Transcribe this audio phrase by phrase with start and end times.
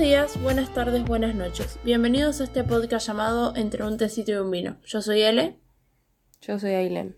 [0.00, 1.78] días, buenas tardes, buenas noches.
[1.84, 4.78] Bienvenidos a este podcast llamado Entre un tecito y un vino.
[4.86, 5.58] Yo soy Ele.
[6.40, 7.16] Yo soy Ailen.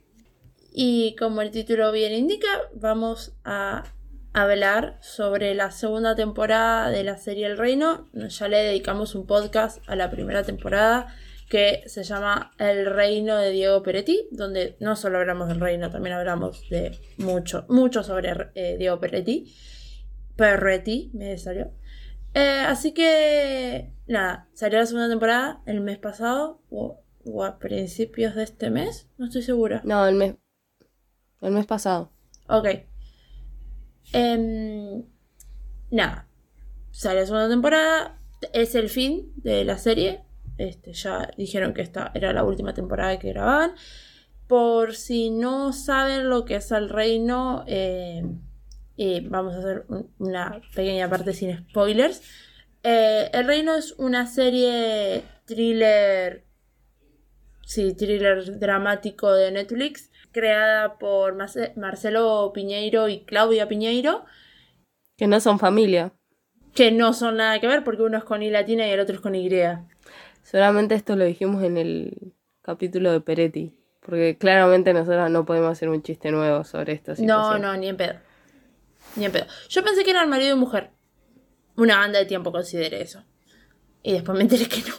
[0.72, 3.84] Y como el título bien indica, vamos a
[4.32, 8.08] hablar sobre la segunda temporada de la serie El Reino.
[8.14, 11.14] Ya le dedicamos un podcast a la primera temporada
[11.48, 16.16] que se llama El Reino de Diego Peretti, donde no solo hablamos del reino, también
[16.16, 19.54] hablamos de mucho, mucho sobre eh, Diego Peretti.
[20.34, 21.70] Peretti, me salió.
[22.34, 28.34] Eh, así que, nada, salió la segunda temporada el mes pasado o, o, a principios
[28.34, 29.82] de este mes, no estoy segura.
[29.84, 30.36] No, el mes,
[31.40, 32.10] el mes pasado.
[32.48, 32.66] Ok.
[34.14, 35.04] Eh,
[35.90, 36.28] nada,
[36.90, 38.18] salió la segunda temporada,
[38.52, 40.24] es el fin de la serie.
[40.58, 43.74] Este, ya dijeron que esta era la última temporada que grababan.
[44.46, 48.22] Por si no saben lo que es el reino, eh,
[49.02, 49.84] y vamos a hacer
[50.18, 52.22] una pequeña parte sin spoilers.
[52.84, 56.44] Eh, el Reino es una serie thriller,
[57.64, 64.24] sí, thriller dramático de Netflix, creada por Marcelo Piñeiro y Claudia Piñeiro.
[65.16, 66.12] Que no son familia.
[66.72, 69.16] Que no son nada que ver porque uno es con I latina y el otro
[69.16, 69.50] es con Y.
[70.44, 73.74] Solamente esto lo dijimos en el capítulo de Peretti.
[74.00, 77.60] Porque claramente nosotros no podemos hacer un chiste nuevo sobre esta situación.
[77.60, 78.14] No, no, ni en pedo.
[79.16, 79.46] Ni en pedo.
[79.68, 80.90] Yo pensé que eran marido y mujer.
[81.76, 83.24] Una banda de tiempo consideré eso.
[84.02, 84.94] Y después me enteré que no.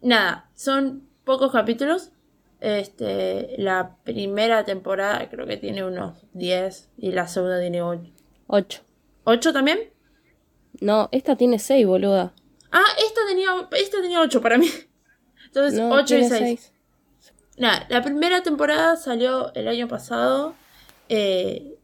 [0.00, 2.12] Nada, son pocos capítulos.
[2.60, 8.10] Este, la primera temporada creo que tiene unos 10 y la segunda tiene 8.
[8.46, 8.82] 8.
[9.24, 9.80] ¿8 también?
[10.80, 12.32] No, esta tiene 6, boluda.
[12.72, 14.70] Ah, esta tenía, esta tenía 8 para mí.
[15.46, 16.72] Entonces, 8 y 6.
[17.58, 20.54] Nada, la primera temporada salió el año pasado.
[21.08, 21.75] Eh,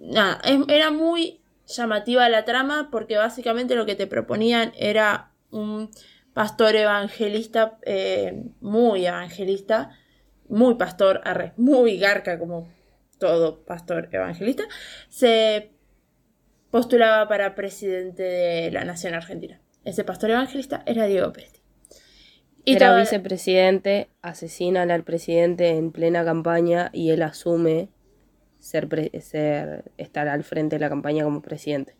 [0.00, 5.90] nada, era muy llamativa la trama porque básicamente lo que te proponían era un
[6.32, 9.90] pastor evangelista, eh, muy evangelista,
[10.48, 12.68] muy pastor, arre, muy garca como
[13.18, 14.64] todo pastor evangelista,
[15.08, 15.70] se
[16.70, 19.60] postulaba para presidente de la nación argentina.
[19.84, 21.60] Ese pastor evangelista era Diego Peretti.
[22.64, 27.88] Y era vicepresidente, asesinan al presidente en plena campaña y él asume
[28.60, 28.88] ser,
[29.20, 31.96] ser estar al frente de la campaña como presidente.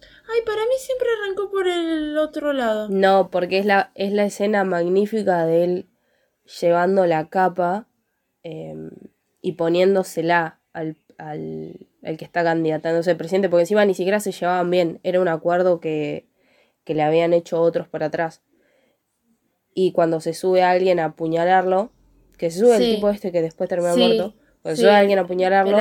[0.00, 2.88] Ay, para mí siempre arrancó por el otro lado.
[2.88, 5.88] No, porque es la, es la escena magnífica de él
[6.60, 7.88] llevando la capa
[8.42, 8.90] em,
[9.40, 14.70] y poniéndosela al, al, al, que está candidatándose presidente, porque encima ni siquiera se llevaban
[14.70, 16.28] bien, era un acuerdo que,
[16.84, 18.42] que le habían hecho otros por atrás.
[19.74, 21.92] Y cuando se sube a alguien a apuñalarlo,
[22.36, 25.18] que se sube el tipo este que después termina muerto, cuando se sube a alguien
[25.18, 25.78] a apuñalarlo,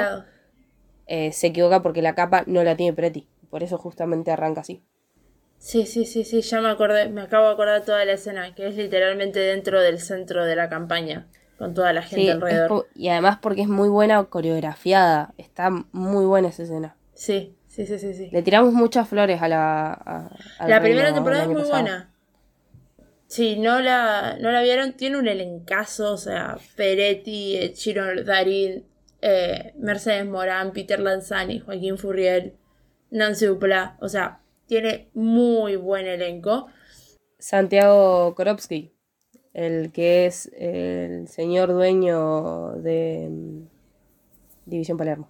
[1.08, 3.28] eh, se equivoca porque la capa no la tiene Preti.
[3.50, 4.84] Por eso justamente arranca así.
[5.58, 8.68] Sí, sí, sí, sí, ya me acordé, me acabo de acordar toda la escena, que
[8.68, 11.28] es literalmente dentro del centro de la campaña,
[11.60, 12.88] con toda la gente alrededor.
[12.96, 16.96] Y además porque es muy buena coreografiada, está muy buena esa escena.
[17.14, 18.16] Sí, sí, sí, sí.
[18.16, 18.30] sí.
[18.32, 20.32] Le tiramos muchas flores a la...
[20.66, 22.11] la primera temporada es muy buena.
[23.32, 28.84] Si no la, no la vieron, tiene un elencazo, o sea, Peretti, Chiro Darín,
[29.22, 32.58] eh, Mercedes Morán, Peter Lanzani, Joaquín Furriel,
[33.10, 36.68] Nancy Dupla, o sea, tiene muy buen elenco.
[37.40, 38.92] Santiago Korovsky,
[39.54, 43.62] el que es el señor dueño de mm,
[44.66, 45.30] División Palermo.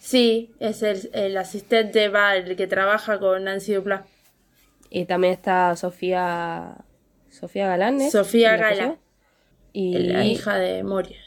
[0.00, 4.06] Sí, es el, el asistente, va, el que trabaja con Nancy Dupla.
[4.90, 6.84] Y también está Sofía
[7.38, 8.10] Sofía Galán.
[8.10, 8.98] Sofía Galán.
[9.72, 11.18] Y la hija de Moria.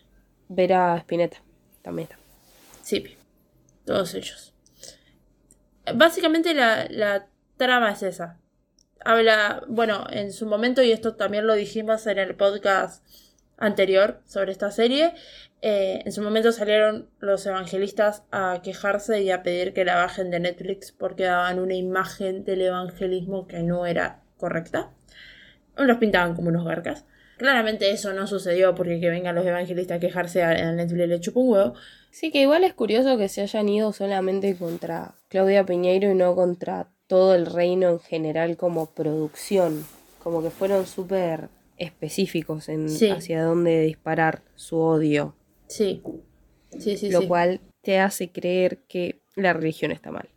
[0.48, 1.38] Vera Spinetta
[1.84, 2.18] también está.
[2.82, 3.18] Sí,
[3.86, 4.54] todos ellos.
[5.94, 7.28] Básicamente la, la
[7.58, 8.40] trama es esa.
[9.06, 13.06] Habla, bueno, en su momento, y esto también lo dijimos en el podcast
[13.58, 15.14] anterior sobre esta serie,
[15.62, 20.32] eh, en su momento salieron los evangelistas a quejarse y a pedir que la bajen
[20.32, 24.90] de Netflix porque daban una imagen del evangelismo que no era correcta.
[25.80, 27.06] Los pintaban como unos garcas.
[27.38, 31.40] Claramente eso no sucedió porque que vengan los evangelistas a quejarse a Netflix le chupa
[31.40, 31.74] un huevo.
[32.12, 36.36] Sí, que igual es curioso que se hayan ido solamente contra Claudia Piñeiro y no
[36.36, 39.86] contra todo el reino en general como producción.
[40.22, 41.48] Como que fueron súper
[41.78, 45.34] específicos en hacia dónde disparar su odio.
[45.68, 46.04] Sí.
[46.78, 50.30] Sí, sí, Lo cual te hace creer que la religión está mal.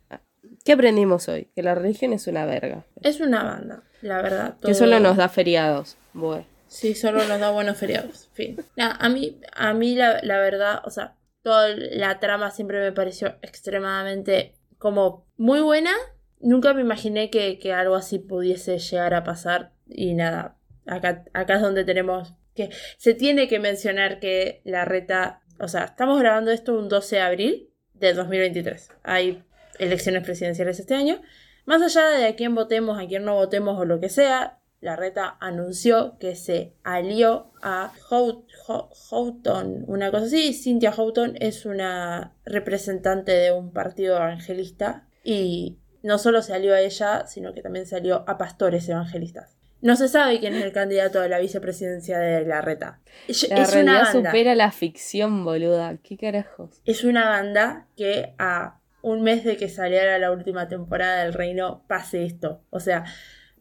[0.63, 1.49] ¿Qué aprendimos hoy?
[1.55, 2.85] Que la religión es una verga.
[3.01, 4.55] Es una banda, la verdad.
[4.63, 5.97] Que solo nos da feriados.
[6.13, 6.45] Bueno.
[6.67, 8.29] Sí, solo nos da buenos feriados.
[8.33, 8.57] Fin.
[8.77, 13.35] a mí, a mí la, la verdad, o sea, toda la trama siempre me pareció
[13.41, 15.91] extremadamente como muy buena.
[16.39, 19.73] nunca me imaginé que, que, algo así pudiese llegar a pasar.
[19.87, 20.57] Y nada,
[20.87, 22.69] acá, acá es donde tenemos que...
[22.97, 25.41] Se tiene que mencionar que la reta...
[25.59, 28.89] O sea, estamos grabando esto un 12 de abril de 2023.
[29.03, 29.43] Hay
[29.79, 31.21] elecciones presidenciales este año.
[31.65, 34.97] Más allá de a quién votemos, a quién no votemos o lo que sea, la
[34.97, 40.53] reta anunció que se alió a Houghton, una cosa así.
[40.53, 46.81] Cynthia Houghton es una representante de un partido evangelista y no solo se alió a
[46.81, 49.55] ella, sino que también se alió a pastores evangelistas.
[49.79, 52.99] No se sabe quién es el candidato a la vicepresidencia de la reta.
[53.49, 55.97] La realidad supera la ficción, boluda.
[56.03, 56.81] ¿Qué carajos?
[56.83, 61.83] Es una banda que a un mes de que saliera la última temporada del Reino
[61.87, 62.63] pase esto.
[62.71, 63.03] O sea,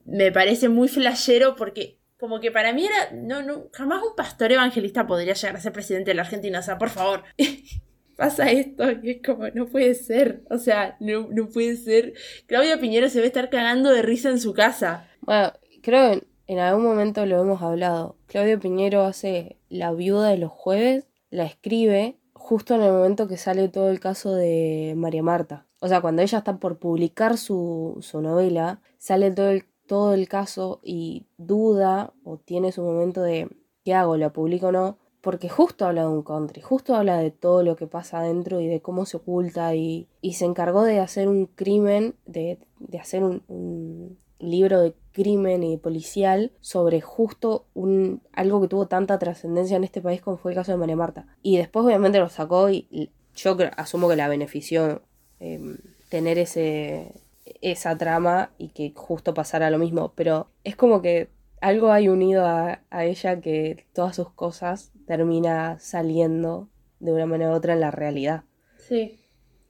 [0.06, 5.06] me parece muy flashero porque como que para mí era, no, jamás un pastor evangelista
[5.06, 6.60] podría llegar a ser presidente de la Argentina.
[6.60, 7.24] O sea, por favor.
[8.16, 10.44] pasa esto y es como, no puede ser.
[10.48, 12.14] O sea, no, puede ser.
[12.46, 15.08] Claudia Piñero se va a estar cagando de risa en su casa.
[15.22, 15.52] Bueno,
[15.82, 18.16] creo que en algún momento lo hemos hablado.
[18.28, 23.36] Claudia Piñero hace La viuda de los jueves, la escribe justo en el momento que
[23.36, 25.66] sale todo el caso de María Marta.
[25.80, 30.28] O sea, cuando ella está por publicar su, su novela, sale todo el, todo el
[30.28, 33.48] caso y duda o tiene su momento de
[33.84, 34.16] ¿qué hago?
[34.16, 34.98] ¿La publico o no?
[35.20, 38.66] Porque justo habla de un country, justo habla de todo lo que pasa adentro y
[38.66, 43.22] de cómo se oculta y, y se encargó de hacer un crimen, de, de hacer
[43.22, 49.76] un, un libro de crimen y policial sobre justo un, algo que tuvo tanta trascendencia
[49.76, 51.26] en este país como fue el caso de María Marta.
[51.42, 55.02] Y después obviamente lo sacó y yo asumo que la benefició
[55.40, 55.78] em,
[56.08, 57.12] tener ese,
[57.60, 60.12] esa trama y que justo pasara lo mismo.
[60.14, 61.28] Pero es como que
[61.60, 66.68] algo hay unido a, ella que todas sus cosas termina saliendo
[67.00, 68.44] de una manera u otra en la realidad.
[68.78, 69.20] Sí,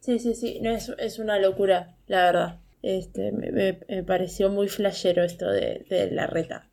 [0.00, 2.61] sí, sí, sí, no, es, es una locura, la verdad.
[2.82, 6.68] Este, me, pareció muy flashero esto de, la reta.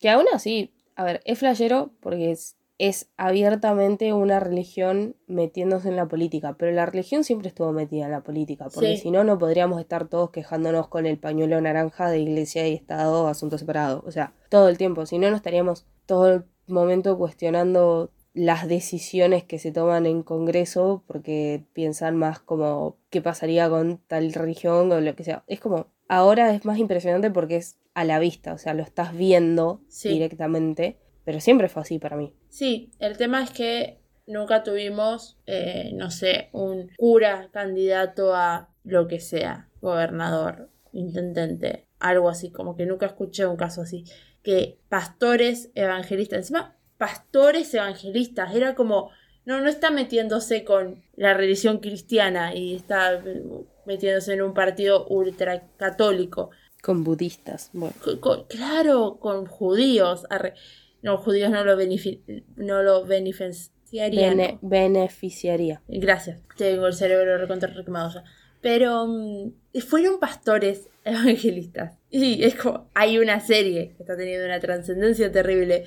[0.00, 5.96] Que aún así, a ver, es flashero porque es, es abiertamente una religión metiéndose en
[5.96, 9.38] la política, pero la religión siempre estuvo metida en la política, porque si no, no
[9.38, 14.10] podríamos estar todos quejándonos con el pañuelo naranja de iglesia y Estado, asuntos separados, o
[14.10, 19.58] sea, todo el tiempo, si no, no estaríamos todo el momento cuestionando las decisiones que
[19.58, 25.16] se toman en Congreso porque piensan más como qué pasaría con tal religión o lo
[25.16, 25.42] que sea.
[25.46, 29.16] Es como, ahora es más impresionante porque es a la vista, o sea, lo estás
[29.16, 32.34] viendo directamente, pero siempre fue así para mí.
[32.50, 39.08] Sí, el tema es que nunca tuvimos, eh, no sé, un cura candidato a lo
[39.08, 44.04] que sea, gobernador, intendente, algo así, como que nunca escuché un caso así,
[44.42, 48.54] que pastores evangelistas, encima pastores evangelistas.
[48.54, 49.10] Era como,
[49.44, 53.22] no, no está metiéndose con la religión cristiana y está
[53.86, 56.50] metiéndose en un partido ultracatólico.
[56.82, 57.70] Con budistas.
[58.48, 60.26] claro, con judíos.
[61.02, 61.76] No, judíos no lo,
[62.56, 64.58] no lo beneficiarían.
[64.62, 65.82] beneficiaría.
[65.88, 66.40] Gracias.
[66.56, 68.24] Tengo el cerebro recontra requemado ya.
[68.60, 71.98] Pero mm, fueron pastores evangelistas.
[72.10, 75.84] Y es como, hay una serie que está teniendo una trascendencia terrible.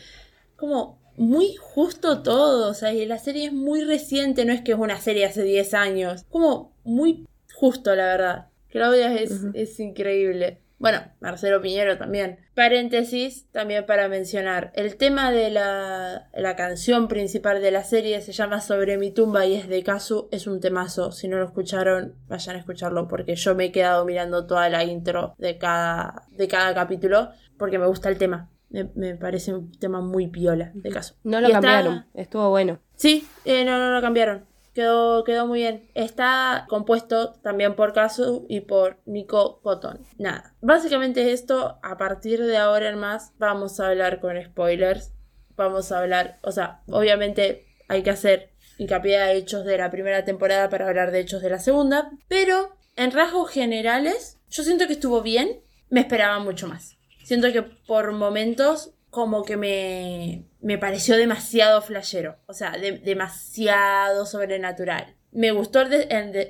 [0.56, 4.72] Como muy justo todo, o sea, y la serie es muy reciente, no es que
[4.72, 8.48] es una serie hace 10 años, como muy justo, la verdad.
[8.70, 10.62] Claudia es, es increíble.
[10.78, 12.40] Bueno, Marcelo Piñero también.
[12.56, 18.32] Paréntesis, también para mencionar, el tema de la, la, canción principal de la serie se
[18.32, 21.12] llama Sobre mi tumba y es de Kazu, es un temazo.
[21.12, 24.86] Si no lo escucharon, vayan a escucharlo porque yo me he quedado mirando toda la
[24.86, 28.50] intro de cada, de cada capítulo porque me gusta el tema.
[28.70, 31.16] Me, parece un tema muy piola de caso.
[31.24, 32.80] No lo cambiaron, estuvo bueno.
[32.96, 34.46] Sí, eh, no, no lo cambiaron.
[34.74, 35.90] Quedó, quedó muy bien.
[35.96, 40.06] Está compuesto también por Kazu y por Nico Cotton.
[40.18, 40.54] Nada.
[40.62, 45.14] Básicamente esto, a partir de ahora en más, vamos a hablar con spoilers.
[45.56, 50.24] Vamos a hablar, o sea, obviamente hay que hacer hincapié a hechos de la primera
[50.24, 52.12] temporada para hablar de hechos de la segunda.
[52.28, 55.60] Pero en rasgos generales, yo siento que estuvo bien.
[55.90, 56.99] Me esperaba mucho más
[57.30, 65.16] siento que por momentos como que me, me pareció demasiado flashero, o sea, demasiado sobrenatural.
[65.32, 65.94] Me gustó el,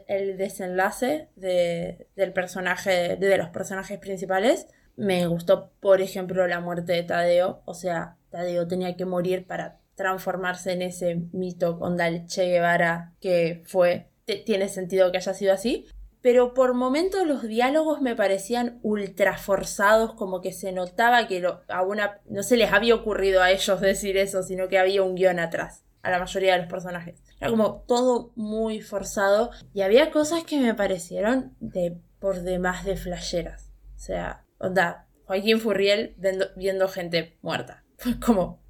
[0.08, 4.68] el, desenlace de, del personaje, de, los personajes principales.
[4.96, 7.62] Me gustó, por ejemplo, la muerte de Tadeo.
[7.66, 13.64] O sea, Tadeo tenía que morir para transformarse en ese mito con Che Guevara que
[13.66, 14.08] fue.
[14.46, 15.88] tiene sentido que haya sido así
[16.22, 21.82] pero por momentos los diálogos me parecían ultra forzados, como que se notaba que a
[21.84, 25.40] una, no se les había ocurrido a ellos decir eso, sino que había un guion
[25.40, 27.24] atrás, a la mayoría de los personajes.
[27.40, 32.98] Era como todo muy forzado y había cosas que me parecieron de por demás de
[32.98, 33.72] flasheras.
[33.96, 36.16] O sea, onda, Joaquín Furriel
[36.56, 37.84] viendo, gente muerta.
[38.26, 38.62] Como.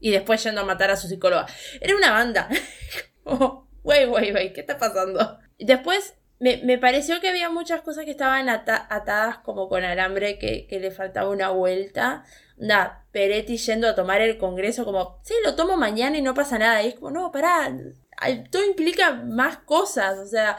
[0.00, 1.46] Y después yendo a matar a su psicóloga.
[1.80, 2.48] Era una banda.
[3.24, 5.38] como, wey, wey, wey, ¿qué está pasando?
[5.58, 6.14] Después
[6.44, 10.90] me, pareció que había muchas cosas que estaban atadas como con alambre que, que le
[10.90, 12.24] faltaba una vuelta.
[12.56, 16.58] Da, Peretti yendo a tomar el congreso como, sí, lo tomo mañana y no pasa
[16.58, 16.82] nada.
[16.82, 17.72] Y es como, no, pará,
[18.50, 20.18] todo implica más cosas.
[20.18, 20.58] O sea,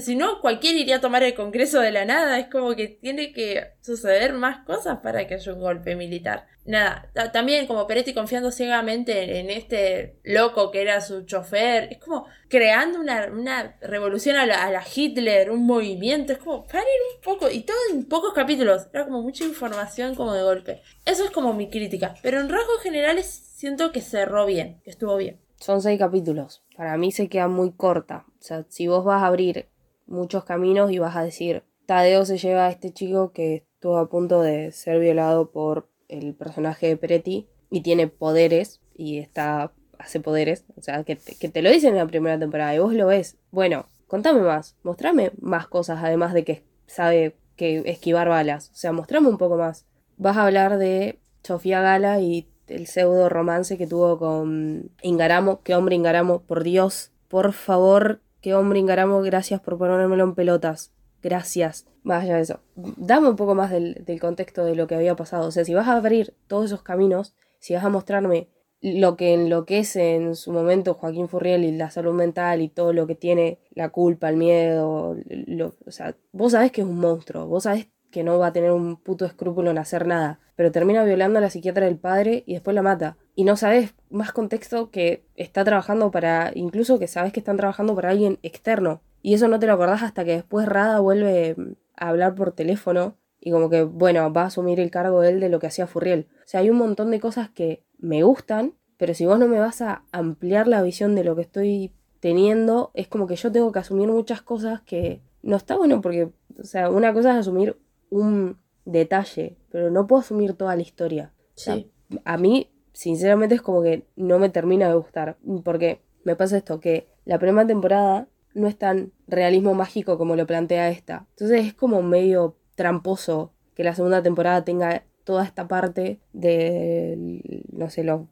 [0.00, 2.38] si no, cualquiera iría a tomar el Congreso de la nada.
[2.38, 6.46] Es como que tiene que suceder más cosas para que haya un golpe militar.
[6.66, 11.88] Nada, también como Peretti confiando ciegamente en, este loco que era su chofer.
[11.90, 16.32] Es como creando una, revolución a la, Hitler, un movimiento.
[16.32, 17.50] Es como, paren un poco.
[17.50, 18.88] Y todo en pocos capítulos.
[18.92, 20.82] Era como mucha información como de golpe.
[21.06, 22.14] Eso es como mi crítica.
[22.22, 25.40] Pero en rasgos generales siento que cerró bien, que estuvo bien.
[25.60, 26.62] Son seis capítulos.
[26.76, 28.24] Para mí se queda muy corta.
[28.40, 29.68] O sea, si vos vas a abrir
[30.06, 34.08] muchos caminos y vas a decir, Tadeo se lleva a este chico que estuvo a
[34.08, 40.20] punto de ser violado por el personaje de Peretti y tiene poderes y está hace
[40.20, 42.94] poderes, o sea, que te, que te lo dicen en la primera temporada y vos
[42.94, 43.36] lo ves.
[43.50, 48.92] Bueno, contame más, mostrame más cosas además de que sabe que esquivar balas, o sea,
[48.92, 49.84] mostrame un poco más.
[50.16, 55.60] Vas a hablar de Sofía Gala y el pseudo romance que tuvo con Ingaramo.
[55.62, 60.92] Qué hombre Ingaramo, por Dios, por favor, qué hombre Ingaramo, gracias por ponérmelo en pelotas.
[61.22, 61.86] Gracias.
[62.02, 62.60] Más allá de eso.
[62.74, 65.48] Dame un poco más del, del contexto de lo que había pasado.
[65.48, 68.48] O sea, si vas a abrir todos esos caminos, si vas a mostrarme
[68.80, 73.06] lo que enloquece en su momento Joaquín Furriel y la salud mental y todo lo
[73.06, 77.46] que tiene, la culpa, el miedo, lo, o sea, vos sabés que es un monstruo,
[77.46, 81.04] vos sabés que no va a tener un puto escrúpulo en hacer nada, pero termina
[81.04, 83.16] violando a la psiquiatra del padre y después la mata.
[83.34, 87.94] Y no sabes más contexto que está trabajando para, incluso que sabes que están trabajando
[87.94, 89.00] para alguien externo.
[89.22, 91.56] Y eso no te lo acordás hasta que después Rada vuelve
[91.96, 95.48] a hablar por teléfono y como que, bueno, va a asumir el cargo él de
[95.48, 96.28] lo que hacía Furriel.
[96.44, 99.58] O sea, hay un montón de cosas que me gustan, pero si vos no me
[99.58, 103.72] vas a ampliar la visión de lo que estoy teniendo, es como que yo tengo
[103.72, 107.78] que asumir muchas cosas que no está bueno porque, o sea, una cosa es asumir
[108.10, 111.32] un detalle, pero no puedo asumir toda la historia.
[111.54, 111.90] Sí.
[112.24, 115.36] a mí, sinceramente, es como que no me termina de gustar.
[115.64, 120.46] Porque me pasa esto, que la primera temporada no es tan realismo mágico como lo
[120.46, 121.26] plantea esta.
[121.30, 127.90] Entonces es como medio tramposo que la segunda temporada tenga toda esta parte de, no
[127.90, 128.28] sé, lo...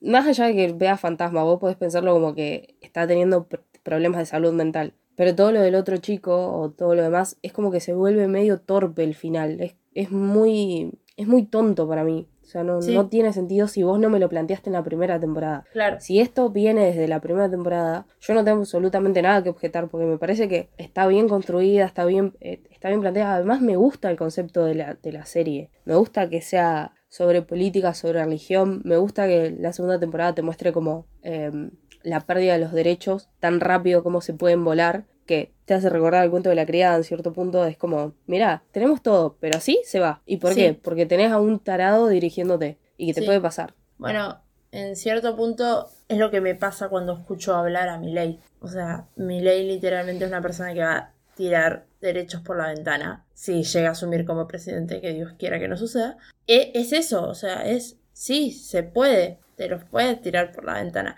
[0.00, 3.46] Más allá de que vea fantasma, vos podés pensarlo como que está teniendo
[3.82, 4.94] problemas de salud mental.
[5.16, 8.28] Pero todo lo del otro chico o todo lo demás es como que se vuelve
[8.28, 9.60] medio torpe el final.
[9.60, 10.92] Es, es muy.
[11.16, 12.26] es muy tonto para mí.
[12.42, 15.18] O sea, no, no, tiene sentido si vos no me lo planteaste en la primera
[15.18, 15.64] temporada.
[15.72, 15.96] Claro.
[15.98, 20.06] Si esto viene desde la primera temporada, yo no tengo absolutamente nada que objetar porque
[20.06, 23.36] me parece que está bien construida, está bien, eh, está bien planteada.
[23.36, 25.70] Además, me gusta el concepto de la, de la serie.
[25.86, 28.82] Me gusta que sea sobre política, sobre religión.
[28.84, 31.70] Me gusta que la segunda temporada te muestre como em,
[32.04, 36.24] la pérdida de los derechos tan rápido como se pueden volar que te hace recordar
[36.24, 39.80] el cuento de la criada en cierto punto, es como, mira, tenemos todo, pero así
[39.84, 40.22] se va.
[40.26, 40.74] ¿Y por qué?
[40.74, 43.74] Porque tenés a un tarado dirigiéndote y que te puede pasar.
[43.96, 48.38] Bueno, en cierto punto es lo que me pasa cuando escucho hablar a Milei.
[48.60, 53.24] O sea, Milei literalmente es una persona que va a tirar derechos por la ventana
[53.32, 56.18] si llega a asumir como presidente, que Dios quiera que no suceda.
[56.46, 60.74] E, es eso, o sea, es, sí, se puede, te los puedes tirar por la
[60.74, 61.16] ventana.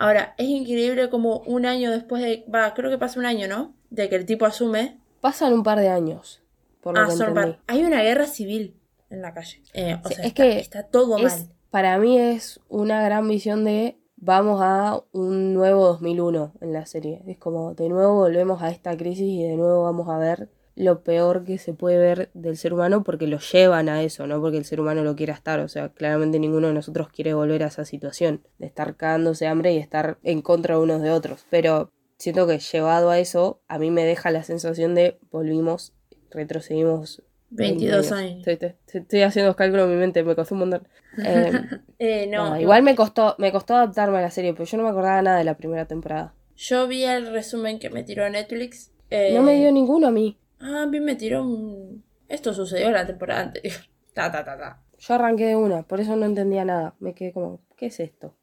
[0.00, 2.46] Ahora, es increíble como un año después de.
[2.52, 3.74] Va, creo que pasa un año, ¿no?
[3.90, 4.98] De que el tipo asume.
[5.20, 6.42] Pasan un par de años.
[6.80, 7.58] Por lo ah, son par.
[7.66, 8.74] Hay una guerra civil
[9.10, 9.62] en la calle.
[9.74, 11.50] Eh, o sea, es que está todo mal.
[11.68, 17.20] Para mí es una gran visión de vamos a un nuevo 2001 en la serie.
[17.26, 20.48] Es como de nuevo volvemos a esta crisis y de nuevo vamos a ver
[20.80, 24.40] lo peor que se puede ver del ser humano porque lo llevan a eso, no
[24.40, 25.60] porque el ser humano lo quiera estar.
[25.60, 29.74] O sea, claramente ninguno de nosotros quiere volver a esa situación de estar cagándose hambre
[29.74, 31.44] y estar en contra unos de otros.
[31.50, 35.92] Pero siento que llevado a eso, a mí me deja la sensación de volvimos,
[36.30, 37.22] retrocedimos.
[37.50, 38.46] 22 años.
[38.46, 40.88] Estoy, haciendo cálculos en mi mente, me costó un montón.
[41.18, 44.84] Em, eh, no, igual me costó, me costó adaptarme a la serie, pero yo no
[44.84, 46.32] me acordaba nada de la primera temporada.
[46.56, 48.92] Yo vi el resumen que me tiró Netflix.
[49.10, 50.38] no me dio eh, ninguno a mí.
[50.60, 52.04] Ah, a mí me tiró un...
[52.28, 53.74] Esto sucedió la temporada anterior.
[54.14, 54.82] Ta, ta, ta, ta.
[54.98, 56.94] Yo arranqué de una, por eso no entendía nada.
[56.98, 58.36] Me quedé como, ¿qué es esto?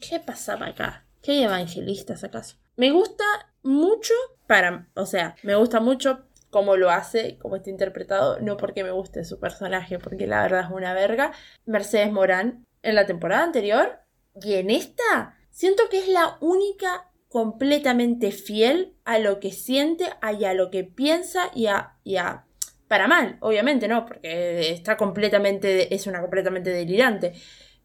[0.00, 1.06] ¿Qué pasaba acá?
[1.22, 2.56] ¿Qué hay evangelistas acaso?
[2.76, 3.24] Me gusta
[3.62, 4.14] mucho
[4.46, 4.88] para...
[4.94, 9.24] O sea, me gusta mucho cómo lo hace, cómo está interpretado, no porque me guste
[9.24, 11.32] su personaje, porque la verdad es una verga.
[11.66, 13.98] Mercedes Morán, en la temporada anterior
[14.40, 20.06] y en esta, siento que es la única completamente fiel a lo que siente
[20.38, 22.46] y a lo que piensa y a, y a
[22.88, 24.06] para mal, obviamente, ¿no?
[24.06, 27.34] Porque está completamente, es una completamente delirante.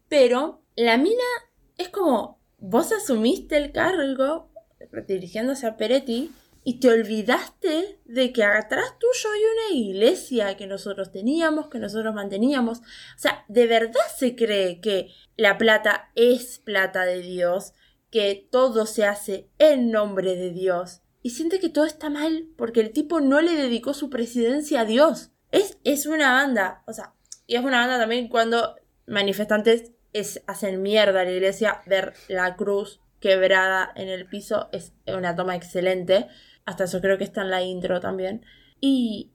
[0.08, 1.24] Pero la mina
[1.76, 4.50] es como, vos asumiste el cargo
[5.06, 6.30] dirigiéndose a Peretti
[6.64, 12.14] y te olvidaste de que atrás tuyo hay una iglesia que nosotros teníamos, que nosotros
[12.14, 12.78] manteníamos.
[12.78, 17.72] O sea, ¿de verdad se cree que la plata es plata de Dios?
[18.12, 21.00] Que todo se hace en nombre de Dios.
[21.22, 24.84] Y siente que todo está mal porque el tipo no le dedicó su presidencia a
[24.84, 25.32] Dios.
[25.50, 26.84] Es, es una banda.
[26.86, 27.14] O sea,
[27.48, 28.76] y es una banda también cuando
[29.06, 31.82] manifestantes es, hacen mierda a la iglesia.
[31.86, 36.28] Ver la cruz quebrada en el piso es una toma excelente.
[36.64, 38.44] Hasta eso creo que está en la intro también.
[38.80, 39.32] Y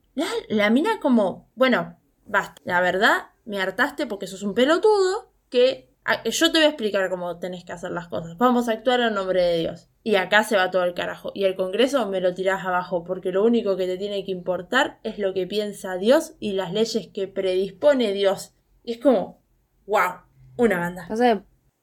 [0.48, 2.60] la, mina como, bueno, basta.
[2.64, 5.87] La verdad, me hartaste porque sos un pelotudo que
[6.24, 8.36] yo te voy a explicar cómo tenés que hacer las cosas.
[8.38, 9.88] Vamos a actuar en nombre de Dios.
[10.02, 11.32] Y acá se va todo el carajo.
[11.34, 14.98] Y el Congreso me lo tirás abajo porque lo único que te tiene que importar
[15.02, 18.54] es lo que piensa Dios y las leyes que predispone Dios.
[18.84, 19.42] Y es como,
[19.86, 20.22] wow,
[20.56, 21.08] una banda.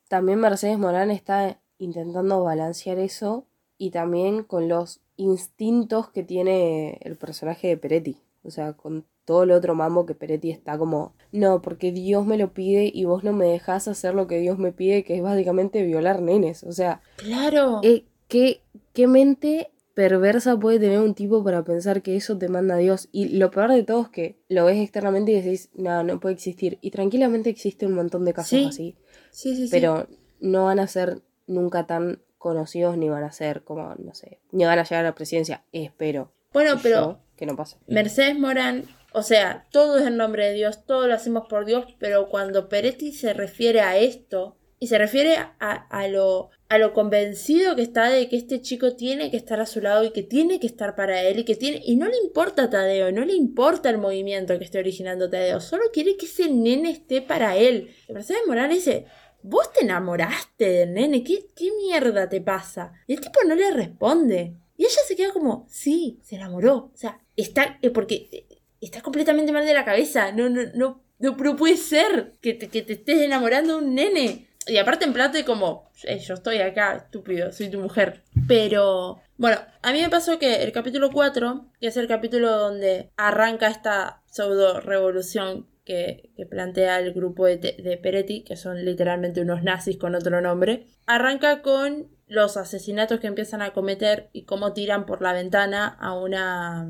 [0.08, 7.18] También Mercedes Morán está intentando balancear eso y también con los instintos que tiene el
[7.18, 8.22] personaje de Peretti.
[8.44, 12.38] O sea, con todo el otro mambo que Peretti está como, no, porque Dios me
[12.38, 15.22] lo pide y vos no me dejás hacer lo que Dios me pide, que es
[15.22, 16.64] básicamente violar nenes.
[16.64, 17.82] O sea, claro.
[17.84, 18.62] Eh, ¿qué,
[18.94, 23.10] ¿Qué mente perversa puede tener un tipo para pensar que eso te manda Dios?
[23.12, 26.36] Y lo peor de todo es que lo ves externamente y decís, no, no puede
[26.36, 26.78] existir.
[26.82, 28.96] Y tranquilamente existe un montón de casos así.
[29.32, 29.72] Sí, sí, sí.
[29.72, 30.08] Pero
[30.40, 34.66] no van a ser nunca tan conocidos ni van a ser como, no sé, ni
[34.66, 36.32] van a llegar a la presidencia, espero.
[36.54, 37.78] Bueno, pero que no pase.
[37.88, 41.86] Mercedes Morán, o sea, todo es en nombre de Dios, todo lo hacemos por Dios,
[42.00, 47.76] pero cuando Peretti se refiere a esto, y se refiere a, lo, a lo convencido
[47.76, 50.60] que está de que este chico tiene que estar a su lado y que tiene
[50.60, 53.34] que estar para él y que tiene y no le importa a Tadeo, no le
[53.34, 57.96] importa el movimiento que esté originando Tadeo, solo quiere que ese nene esté para él.
[58.10, 59.06] Mercedes Morán dice,
[59.42, 62.94] vos te enamoraste del nene, ¿Qué, ¿qué mierda te pasa?
[63.08, 64.58] Y el tipo no le responde.
[64.78, 66.92] Y ella se queda como, sí, se enamoró.
[66.94, 68.46] O sea, está, eh, porque
[68.86, 70.32] eh, está completamente mal de la cabeza.
[70.32, 74.48] No, no, no, no, puede ser que te, que te estés enamorando de un nene.
[74.68, 78.24] Y aparte en plata como, yo estoy acá, estúpido, soy tu mujer.
[78.48, 83.12] Pero, bueno, a mí me pasó que el capítulo 4, que es el capítulo donde
[83.16, 89.62] arranca esta pseudo revolución que, plantea el grupo de, de, Peretti, que son literalmente unos
[89.62, 95.06] nazis con otro nombre, arranca con los asesinatos que empiezan a cometer y cómo tiran
[95.06, 96.90] por la ventana a una,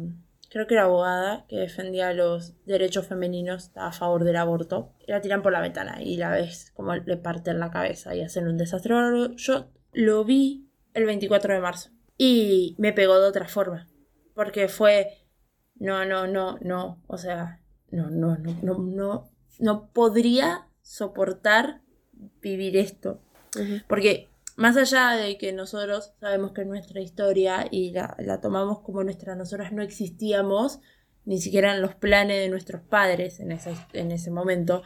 [0.56, 4.94] creo que era abogada, que defendía los derechos femeninos a favor del aborto.
[5.06, 8.48] la tiran por la ventana y la ves como le parten la cabeza y hacen
[8.48, 8.96] un desastre.
[9.36, 13.90] Yo lo vi el 24 de marzo y me pegó de otra forma,
[14.34, 15.26] porque fue,
[15.76, 17.60] no, no, no, no, o sea,
[17.92, 21.82] no, no, no, no, no, no podría soportar
[22.40, 23.20] vivir esto.
[23.90, 29.04] Porque más allá de que nosotros sabemos que es nuestra historia y la, tomamos como
[29.04, 30.80] nuestra, nosotras no existíamos,
[31.26, 33.58] ni siquiera en los planes de nuestros padres en,
[33.94, 34.84] en ese momento.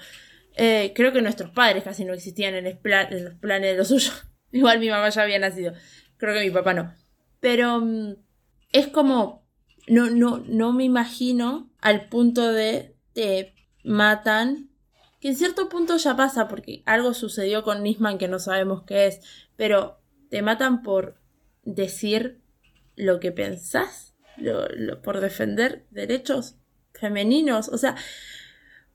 [0.56, 4.28] Eh, creo que nuestros padres casi no existían en, en los planes de los suyos.
[4.52, 5.74] Igual mi mamá ya había nacido.
[6.18, 6.94] Creo que mi papá no.
[7.40, 8.16] Pero mm,
[8.74, 9.48] es como.
[9.88, 14.70] No, no, no me imagino al punto de te matan.
[15.20, 19.08] Que en cierto punto ya pasa, porque algo sucedió con Nisman que no sabemos qué
[19.08, 19.22] es.
[19.60, 21.20] Pero te matan por
[21.66, 22.40] decir
[22.96, 24.16] lo que pensás,
[25.04, 26.56] por defender derechos
[26.94, 27.68] femeninos.
[27.68, 27.98] O sea,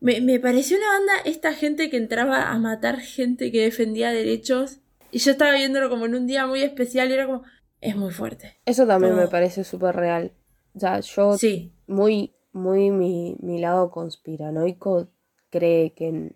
[0.01, 4.81] me, me, pareció una banda esta gente que entraba a matar gente que defendía derechos.
[5.11, 7.43] Y yo estaba viéndolo como en un día muy especial y era como,
[7.83, 8.57] es muy fuerte.
[8.65, 10.33] Eso también me parece súper real.
[10.75, 11.75] O sea, yo sí.
[11.87, 15.11] muy, muy mi, mi lado conspiranoico
[15.51, 16.35] cree que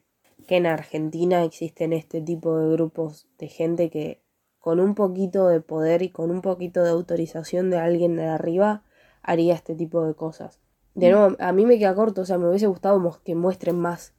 [0.48, 4.22] que en Argentina existen este tipo de grupos de gente que
[4.58, 8.82] con un poquito de poder y con un poquito de autorización de alguien de arriba
[9.22, 10.58] haría este tipo de cosas.
[10.94, 11.12] De mm.
[11.12, 14.14] nuevo, a mí me queda corto, o sea, me hubiese gustado que muestren más.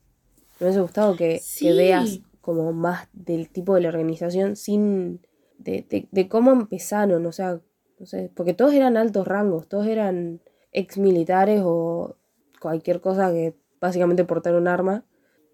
[0.60, 1.42] Me hubiese gustado que,
[1.76, 5.22] veas como más del tipo de la organización sin...
[5.58, 7.60] De, de, cómo empezaron, o sea,
[8.00, 12.16] no sé, porque todos eran altos rangos, todos eran ex militares o
[12.62, 15.06] cualquier cosa que básicamente portar un arma.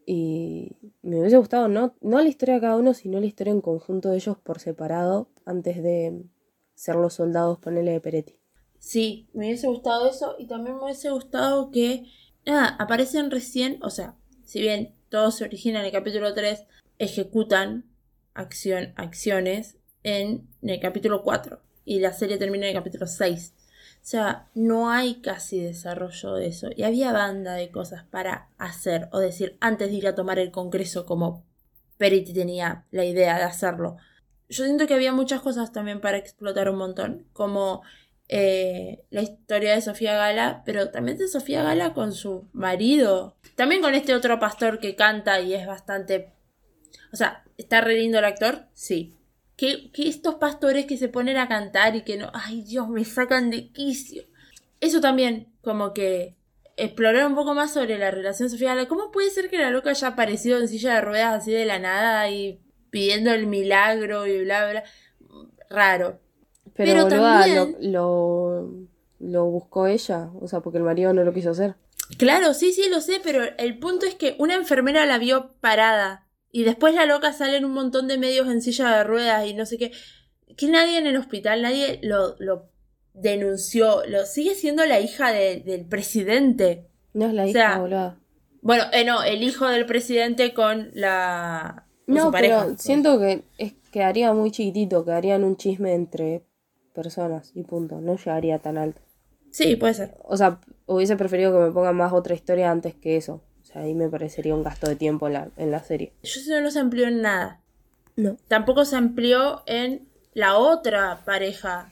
[0.06, 3.62] Y me hubiese gustado, no, no la historia de cada uno, sino la historia en
[3.62, 6.26] conjunto de ellos por separado, antes de
[6.76, 8.38] ser los soldados, ponele de Peretti.
[8.80, 12.06] Sí, me hubiese gustado eso y también me hubiese gustado que,
[12.46, 16.66] nada, aparecen recién, o sea, si bien todos se originan en el capítulo 3,
[17.00, 17.86] ejecutan
[18.34, 23.54] acción, acciones en el capítulo 4 y la serie termina en el capítulo 6.
[24.06, 26.70] O sea, no hay casi desarrollo de eso.
[26.76, 30.52] Y había banda de cosas para hacer o decir antes de ir a tomar el
[30.52, 31.44] congreso como
[31.98, 33.98] Peretti tenía la idea de hacerlo.
[34.48, 37.82] Yo siento que había muchas cosas también para explotar un montón, como
[38.30, 43.38] eh, la historia de Sofía Gala, pero también de Sofía Gala con su marido.
[43.56, 46.32] También con este otro pastor que canta y es bastante...
[47.12, 48.68] O sea, ¿está re lindo el actor?
[48.76, 49.15] Sí
[49.56, 53.50] que, estos pastores que se ponen a cantar y que no, ay Dios, me sacan
[53.50, 54.24] de quicio.
[54.82, 56.36] Eso también, como que
[56.78, 60.10] explorar un poco más sobre la relación Sofía ¿Cómo puede ser que la loca haya
[60.10, 64.70] aparecido en silla de ruedas así de la nada y pidiendo el milagro y bla,
[64.70, 64.84] bla?
[65.70, 66.20] Raro.
[66.76, 67.78] Pero, también...
[67.80, 68.70] lo,
[69.20, 71.76] lo buscó ella, o sea, porque el marido no lo quiso hacer.
[72.18, 76.25] Claro, sí, sí, lo sé, pero el punto es que una enfermera la vio parada
[76.56, 79.54] y después la loca sale en un montón de medios en silla de ruedas y
[79.54, 79.92] no sé qué.
[80.56, 82.70] Que nadie en el hospital, nadie lo, lo
[83.14, 84.06] denunció.
[84.08, 86.88] Lo, sigue siendo la hija del presidente.
[87.12, 88.16] No es la hija, boludo.
[88.62, 91.88] Bueno, eh, no, el hijo del presidente con la.
[92.08, 96.46] no, pero siento que es, quedaría muy chiquitito, quedaría en un chisme entre
[96.94, 98.00] personas y punto.
[98.00, 99.02] No llegaría tan alto.
[99.52, 100.16] Sí, puede ser.
[100.24, 103.42] O sea, hubiese preferido que me pongan más otra historia antes que eso
[103.76, 106.14] ahí me parecería un gasto de tiempo en la, en la serie.
[106.24, 107.62] Yo sé no se amplió en nada.
[108.16, 108.38] No.
[108.48, 111.92] Tampoco se amplió en la otra pareja,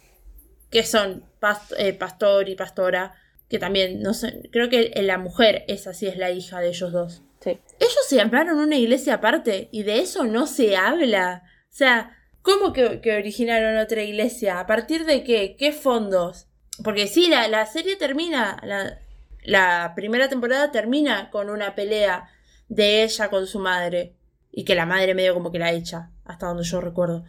[0.69, 1.23] que son
[1.77, 3.13] eh, pastor y pastora,
[3.49, 6.91] que también, no sé, creo que la mujer esa sí es la hija de ellos
[6.91, 7.21] dos.
[7.41, 7.59] Sí.
[7.79, 11.43] Ellos se ampliaron una iglesia aparte y de eso no se habla.
[11.63, 14.59] O sea, ¿cómo que, que originaron otra iglesia?
[14.59, 15.55] ¿A partir de qué?
[15.57, 16.47] ¿Qué fondos?
[16.83, 18.99] Porque sí, la, la serie termina, la,
[19.43, 22.29] la primera temporada termina con una pelea
[22.69, 24.15] de ella con su madre.
[24.51, 27.23] Y que la madre medio como que la echa, hasta donde yo recuerdo.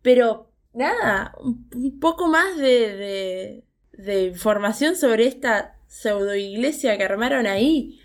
[0.00, 8.00] Pero nada, un poco más de, de, información sobre esta pseudo iglesia que armaron ahí.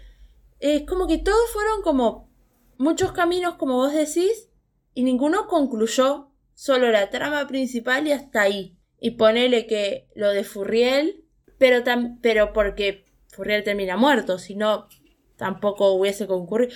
[0.59, 2.29] Es como que todos fueron como
[2.77, 4.49] muchos caminos, como vos decís,
[4.93, 6.31] y ninguno concluyó.
[6.53, 8.75] Solo la trama principal y hasta ahí.
[8.99, 11.23] Y ponele que lo de Furriel,
[11.59, 11.83] pero,
[12.19, 13.05] pero porque
[13.37, 14.87] Furriel termina muerto, si no,
[15.35, 16.73] tampoco hubiese concurrido,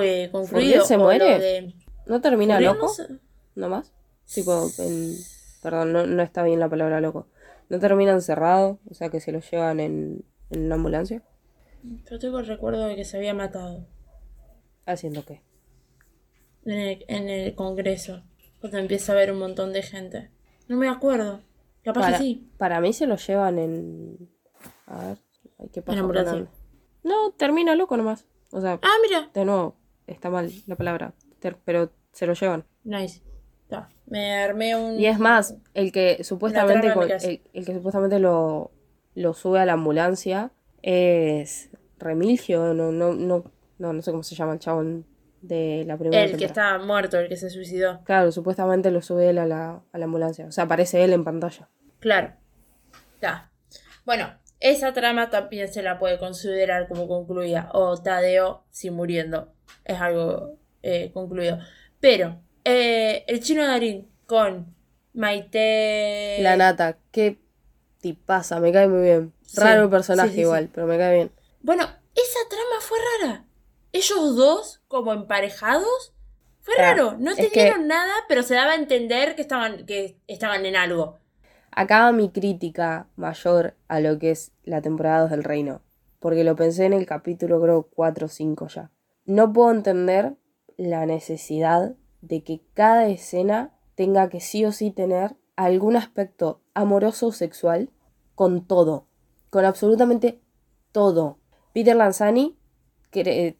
[0.00, 0.84] eh, concluido.
[0.84, 1.74] se muere?
[2.06, 2.92] ¿No termina loco?
[3.56, 3.92] No, más?
[4.32, 4.70] Tipo,
[5.60, 7.26] perdón, no, está bien la palabra loco.
[7.68, 8.78] ¿No termina encerrado?
[8.88, 11.24] O sea, que se lo llevan en, en una ambulancia.
[12.08, 13.84] Yo tengo el recuerdo de que se había matado.
[14.86, 15.42] ¿Haciendo qué?
[16.64, 18.22] En el, en el congreso.
[18.60, 20.30] Cuando empieza a ver un montón de gente.
[20.68, 21.40] No me acuerdo.
[21.82, 22.48] Capaz para, que sí.
[22.58, 24.30] Para mí se lo llevan en.
[24.86, 25.25] A ver.
[25.72, 25.82] ¿Qué
[27.02, 28.26] No, termina loco nomás.
[28.52, 29.30] O sea, ah, mira.
[29.34, 31.14] De nuevo, está mal la palabra,
[31.64, 32.64] pero se lo llevan.
[32.84, 33.22] Nice.
[34.06, 35.00] Me armé un.
[35.00, 36.88] Y es más, el que supuestamente
[37.52, 38.70] el, que supuestamente lo,
[39.14, 43.44] lo sube a la ambulancia es Remilgio, no, no, no,
[43.78, 45.06] no, no sé cómo se llama el chabón
[45.42, 46.22] de la primera.
[46.22, 48.00] El que está muerto, el que se suicidó.
[48.04, 50.46] Claro, supuestamente lo sube él a la, a la ambulancia.
[50.46, 51.68] O sea, aparece él en pantalla.
[51.98, 52.34] Claro.
[53.20, 53.50] Ya.
[54.04, 54.28] Bueno,
[54.60, 57.70] esa trama también se la puede considerar como concluida.
[57.72, 59.52] O Tadeo si muriendo.
[59.84, 61.58] Es algo eh, concluido.
[62.00, 64.74] Pero, eh, el chino Darín con
[65.12, 66.38] Maite.
[66.40, 67.38] La nata, qué
[68.00, 69.32] tipaza, me cae muy bien.
[69.54, 71.32] Raro personaje igual, pero me cae bien.
[71.60, 73.44] Bueno, esa trama fue rara.
[73.92, 76.12] Ellos dos, como emparejados,
[76.60, 77.16] fue raro.
[77.18, 81.18] No entendieron nada, pero se daba a entender que estaban, que estaban en algo.
[81.78, 85.82] Acaba mi crítica mayor a lo que es la temporada 2 del Reino,
[86.20, 88.90] porque lo pensé en el capítulo creo 4 o 5 ya.
[89.26, 90.36] No puedo entender
[90.78, 97.26] la necesidad de que cada escena tenga que sí o sí tener algún aspecto amoroso
[97.26, 97.90] o sexual
[98.34, 99.06] con todo,
[99.50, 100.40] con absolutamente
[100.92, 101.40] todo.
[101.74, 102.56] Peter Lanzani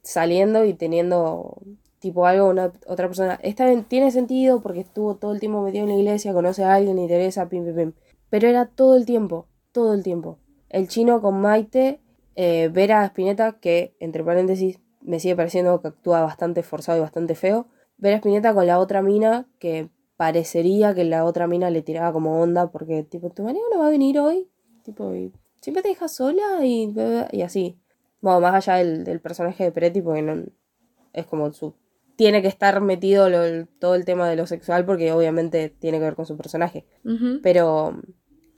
[0.01, 1.61] saliendo y teniendo
[1.99, 3.39] tipo algo una otra persona.
[3.43, 6.99] Está tiene sentido porque estuvo todo el tiempo metido en la iglesia, conoce a alguien,
[6.99, 7.93] interesa, pim, pim, pim.
[8.31, 10.39] Pero era todo el tiempo, todo el tiempo.
[10.69, 12.01] El chino con Maite,
[12.35, 17.35] eh, Vera Spinetta, que entre paréntesis me sigue pareciendo que actúa bastante forzado y bastante
[17.35, 17.69] feo.
[17.99, 22.41] Vera Spinetta con la otra mina, que parecería que la otra mina le tiraba como
[22.41, 24.49] onda, porque tipo, tu marido no va a venir hoy.
[24.83, 25.13] Tipo,
[25.61, 26.95] siempre te dejas sola y,
[27.33, 27.79] y así.
[28.21, 30.45] Bueno, más allá del, personaje de Peretti, porque no,
[31.13, 31.75] es como su
[32.17, 33.29] tiene que estar metido
[33.79, 36.87] todo el tema de lo sexual porque obviamente tiene que ver con su personaje.
[37.43, 38.01] Pero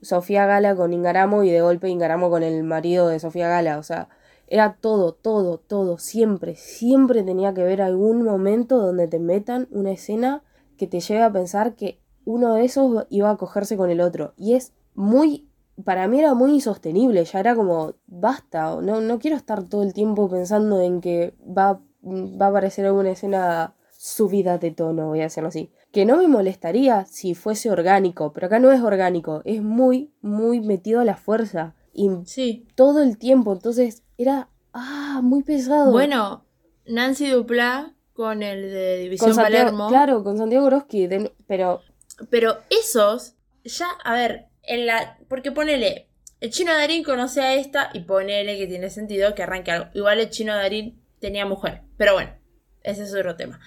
[0.01, 3.83] Sofía Gala con Ingaramo y de golpe Ingaramo con el marido de Sofía Gala, o
[3.83, 4.09] sea,
[4.47, 9.91] era todo, todo, todo, siempre, siempre tenía que ver algún momento donde te metan una
[9.91, 10.43] escena
[10.77, 14.33] que te lleve a pensar que uno de esos iba a cogerse con el otro.
[14.37, 15.49] Y es muy,
[15.83, 19.93] para mí era muy insostenible, ya era como, basta, no, no quiero estar todo el
[19.93, 25.23] tiempo pensando en que va, va a aparecer alguna escena subida de tono, voy a
[25.23, 25.71] decirlo así.
[25.91, 30.61] Que no me molestaría si fuese orgánico, pero acá no es orgánico, es muy, muy
[30.61, 31.75] metido a la fuerza.
[31.93, 32.67] Y sí.
[32.75, 35.91] todo el tiempo, entonces era, ah, muy pesado.
[35.91, 36.45] Bueno,
[36.85, 39.89] Nancy Dupla con el de División Palermo.
[39.89, 41.09] Claro, con Santiago Groski,
[41.47, 41.81] pero...
[42.29, 45.17] Pero esos, ya, a ver, en la...
[45.27, 46.09] Porque ponele,
[46.41, 49.87] el chino Darín conoce a esta y ponele que tiene sentido que arranque algo.
[49.93, 52.31] Igual el chino Darín tenía mujer, pero bueno,
[52.83, 53.59] ese es otro tema.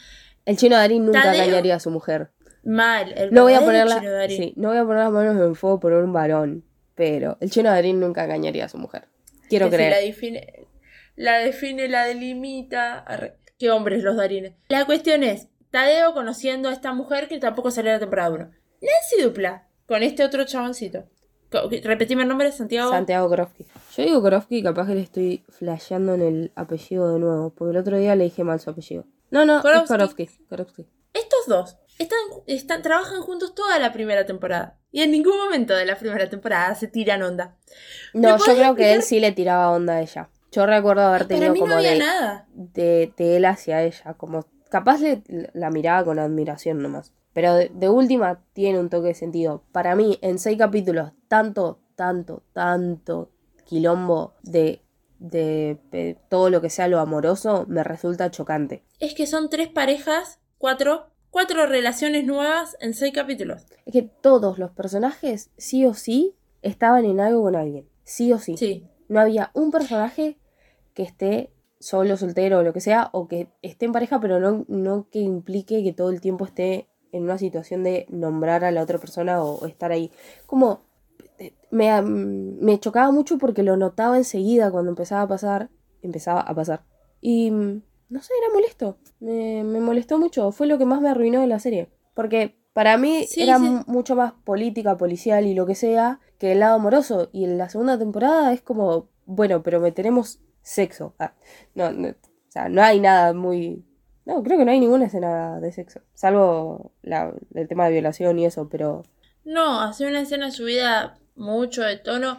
[0.45, 2.31] El chino Darín nunca engañaría a su mujer.
[2.65, 3.89] Mal, el no voy a poner
[4.29, 7.71] sí, no voy a poner las manos en fuego por un varón, pero el chino
[7.71, 9.09] Darín nunca engañaría a su mujer.
[9.49, 9.91] Quiero creer.
[9.91, 10.67] la define,
[11.17, 13.05] la define, la delimita.
[13.59, 14.55] Qué hombres los darines.
[14.69, 18.45] La cuestión es, Tadeo conociendo a esta mujer que tampoco salió la temporada 1.
[18.83, 21.09] Nancy Dupla, con este otro chaboncito.
[21.83, 22.91] Repetime el nombre, Santiago.
[22.91, 23.67] Santiago Krofsky.
[23.97, 27.77] Yo digo Krofsky, capaz que le estoy flasheando en el apellido de nuevo, porque el
[27.77, 29.05] otro día le dije mal su apellido.
[29.31, 30.29] No, no, Krofsky.
[31.15, 34.79] Estos dos están, están, trabajan juntos toda la primera temporada.
[34.91, 37.57] Y en ningún momento de la primera temporada se tiran onda.
[38.13, 40.29] No, yo creo que él sí le tiraba onda a ella.
[40.51, 45.23] Yo recuerdo haber tenido como de, de, él hacia ella, como capaz le,
[45.55, 47.13] la miraba con admiración nomás.
[47.33, 49.65] Pero de, última tiene un toque de sentido.
[49.73, 53.31] Para mí, en seis capítulos, tanto, tanto, tanto
[53.65, 54.83] quilombo de,
[55.19, 58.83] de, todo lo que sea lo amoroso me resulta chocante.
[59.01, 63.65] Es que son tres parejas, cuatro, cuatro relaciones nuevas en seis capítulos.
[63.87, 67.89] Es que todos los personajes, sí o sí, estaban en algo con alguien.
[68.05, 68.57] Sí o sí.
[68.57, 68.87] Sí.
[69.09, 70.39] No había un personaje
[70.93, 74.65] que esté solo, soltero o lo que sea, o que esté en pareja, pero no,
[74.69, 78.83] no que implique que todo el tiempo esté en una situación de nombrar a la
[78.83, 80.11] otra persona o, estar ahí.
[80.47, 80.83] Como
[81.39, 85.71] eh, me, me, chocaba mucho porque lo notaba enseguida cuando empezaba a pasar,
[86.03, 86.85] empezaba a pasar.
[87.21, 88.99] Y no sé, era molesto.
[89.21, 90.51] Me, me molestó mucho.
[90.53, 91.89] Fue lo que más me arruinó de la serie.
[92.15, 96.77] Porque para mí era mucho más política, policial y lo que sea que el lado
[96.77, 97.29] amoroso.
[97.33, 101.15] Y en la segunda temporada es como, bueno, pero me tenemos sexo.
[101.19, 101.35] Ah,
[101.75, 102.15] no, o
[102.49, 103.85] sea, no hay nada muy...
[104.25, 108.39] No, creo que no hay ninguna escena de sexo, salvo la, el tema de violación
[108.39, 109.05] y eso, pero...
[109.45, 112.39] No, hace una escena subida mucho de tono.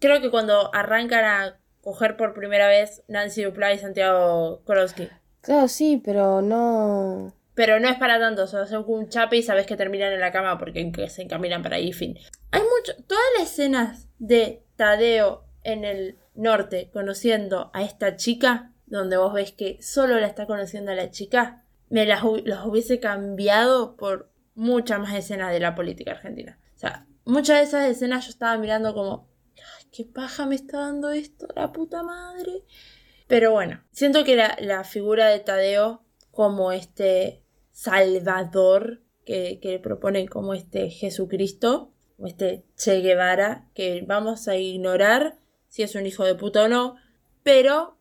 [0.00, 5.08] Creo que cuando arrancan a coger por primera vez Nancy Dupla y Santiago Korowski.
[5.40, 7.32] Claro, sí, pero no...
[7.54, 10.20] Pero no es para tanto, o sea, hacen un chape y sabes que terminan en
[10.20, 12.18] la cama porque se encaminan para ahí, fin.
[12.50, 13.00] Hay mucho...
[13.06, 19.52] Todas las escenas de Tadeo en el norte conociendo a esta chica, donde vos ves
[19.52, 25.14] que solo la está conociendo a la chica, me las, hubiese cambiado por muchas más
[25.14, 26.58] escenas de la política argentina.
[26.74, 30.78] O sea, muchas de esas escenas yo estaba mirando como, Ay, qué paja me está
[30.78, 32.64] dando esto, la puta madre.
[33.26, 40.54] Pero bueno, siento que la, figura de Tadeo como este Salvador que, que propone como
[40.54, 46.36] este Jesucristo, como este Che Guevara, que vamos a ignorar si es un hijo de
[46.36, 46.96] puta o no,
[47.42, 47.95] pero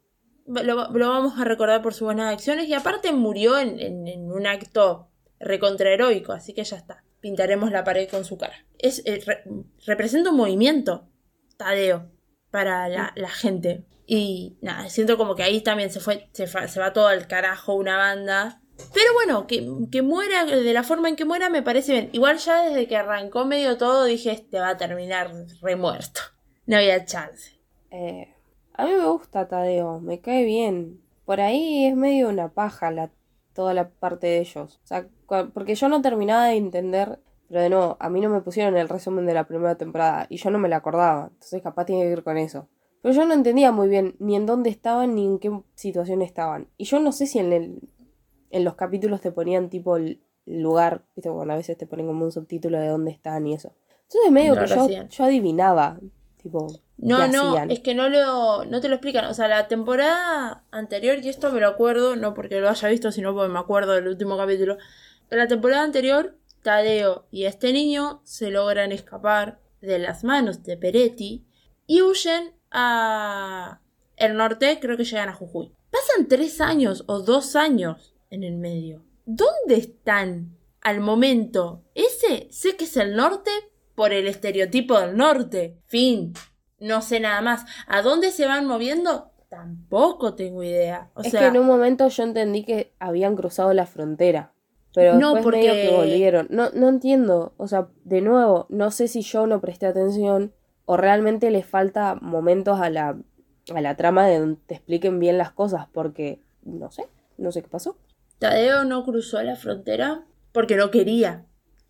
[0.46, 6.34] lo, vamos a recordar por sus buenas acciones y aparte murió en, un acto recontraheroico,
[6.34, 7.04] así que ya está.
[7.20, 8.66] Pintaremos la pared con su cara.
[8.78, 9.24] Es, eh,
[9.86, 11.08] representa un movimiento,
[11.58, 12.12] Tadeo,
[12.52, 13.86] para la, gente.
[14.06, 17.98] Y nada, siento como que ahí también se fue, se, va todo al carajo una
[17.98, 18.62] banda.
[18.94, 22.10] Pero bueno, que, que, muera de la forma en que muera me parece bien.
[22.12, 25.32] Igual ya desde que arrancó medio todo dije, este va a terminar
[25.62, 26.22] remuerto.
[26.68, 27.60] No había chance.
[27.90, 28.35] Eh,
[28.78, 31.02] a mí me gusta Tadeo, me cae bien.
[31.26, 33.10] Por ahí es medio una paja la,
[33.54, 34.80] toda la parte de ellos.
[34.84, 35.08] O sea,
[35.54, 38.90] porque yo no terminaba de entender, pero de nuevo, a mí no me pusieron el
[38.90, 41.30] resumen de la primera temporada y yo no me la acordaba.
[41.32, 42.68] Entonces capaz tiene que ver con eso.
[43.02, 46.68] Pero yo no entendía muy bien ni en dónde estaban ni en qué situación estaban.
[46.78, 47.90] Y yo no sé si en, el,
[48.50, 51.30] en los capítulos te ponían tipo el lugar, ¿viste?
[51.30, 53.74] Cuando a veces te ponen como un subtítulo de dónde están y eso.
[54.04, 56.00] Entonces medio que yo, yo adivinaba,
[56.46, 59.26] tipo, no, no, es que no, lo, no te lo explican.
[59.26, 63.12] O sea, la temporada anterior, y esto me lo acuerdo, no porque lo haya visto,
[63.12, 64.78] sino porque me acuerdo del último capítulo.
[65.32, 70.78] En la temporada anterior, Tadeo y este niño se logran escapar de las manos de
[70.78, 71.44] Peretti
[71.88, 73.82] y huyen a
[74.16, 75.74] el norte, creo que llegan a Jujuy.
[75.90, 79.04] Pasan tres años o dos años en el medio.
[79.26, 81.82] ¿Dónde están al momento?
[81.96, 83.50] Ese sé que es el norte
[83.96, 85.78] por el estereotipo del norte.
[85.86, 86.34] Fin
[86.80, 87.66] no sé nada más.
[87.88, 89.32] ¿A dónde se van moviendo?
[89.50, 91.10] Tampoco tengo idea.
[91.24, 94.52] es que en un momento yo entendí que habían cruzado la frontera.
[94.94, 95.60] Pero no, porque...
[95.60, 96.48] medio que volvieron.
[96.50, 97.54] No, no entiendo.
[97.58, 100.54] O sea, de nuevo, no sé si yo no presté atención
[100.86, 103.18] o realmente le falta momentos a la,
[103.74, 107.62] a la trama de donde te expliquen bien las cosas, porque no sé, no sé
[107.62, 107.98] qué pasó.
[108.40, 111.46] Tadeo no cruzó la frontera porque no quería.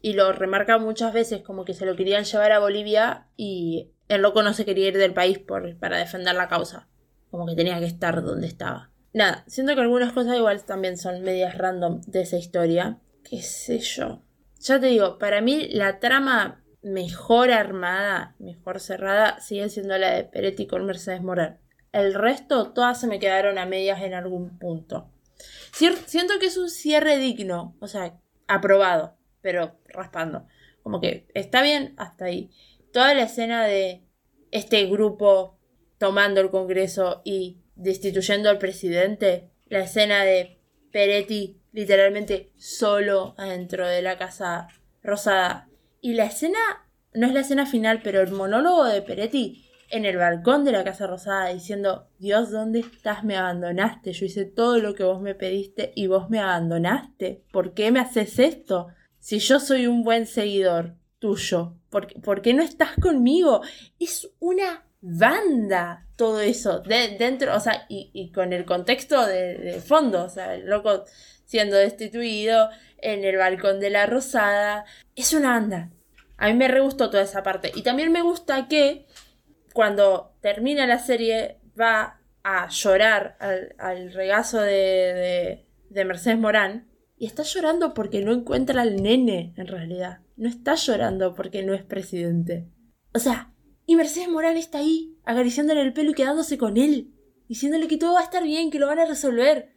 [0.06, 4.22] Y lo remarca muchas veces como que se lo querían llevar a Bolivia y el
[4.22, 6.88] loco no se quería ir del país por, para defender la causa.
[7.32, 8.92] Como que tenía que estar donde estaba.
[9.14, 13.00] Nada, siento que algunas cosas igual también son medias random de esa historia.
[13.28, 14.22] Qué sé yo.
[14.60, 20.24] Ya te digo, para mí la trama mejor armada, mejor cerrada, sigue siendo la de
[20.24, 21.58] Peretti con Mercedes Morán.
[21.92, 25.10] El resto, todas se me quedaron a medias en algún punto.
[25.72, 30.48] Siento que es un cierre digno, o sea, aprobado, pero raspando.
[30.82, 32.50] Como que está bien hasta ahí.
[32.92, 34.02] Toda la escena de
[34.50, 35.60] este grupo
[36.00, 40.60] tomando el Congreso y destituyendo al presidente, la escena de
[40.92, 44.68] Peretti literalmente solo adentro de la casa
[45.04, 45.70] rosada
[46.02, 46.58] y la escena,
[47.14, 50.84] no es la escena final, pero el monólogo de Peretti en el balcón de la
[50.84, 53.24] Casa Rosada diciendo, Dios, ¿dónde estás?
[53.24, 54.12] Me abandonaste.
[54.12, 57.44] Yo hice todo lo que vos me pediste y vos me abandonaste.
[57.52, 58.88] ¿Por qué me haces esto?
[59.26, 63.62] Si yo soy un buen seguidor tuyo, ¿por, qué no estás conmigo?
[64.00, 66.82] Es una banda todo eso.
[66.82, 70.26] De, dentro, o sea, y, con el contexto de, fondo.
[70.26, 71.06] O sea, el loco
[71.44, 74.86] siendo destituido en el balcón de la Rosada.
[75.16, 75.90] Es una banda.
[76.38, 77.72] A mí me re gustó toda esa parte.
[77.74, 79.08] Y también me gusta que
[79.74, 86.95] cuando termina la serie va a llorar al, regazo de, de, Mercedes Morán.
[87.18, 90.20] Y está llorando porque no encuentra al nene, en realidad.
[90.36, 92.68] No está llorando porque no es presidente.
[93.14, 93.54] O sea,
[93.86, 97.14] y Mercedes Morán está ahí, acariciándole el pelo y quedándose con él.
[97.48, 99.74] Diciéndole que todo va a estar bien, que lo van a resolver.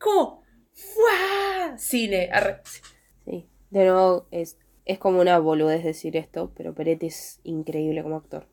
[0.00, 0.42] ¿Cómo?
[0.72, 1.76] ¡Fua!
[1.76, 2.30] Cine.
[3.24, 3.48] Sí.
[3.70, 4.56] De nuevo, es
[4.90, 8.48] es como una boludez decir esto, pero Peretti es increíble como actor.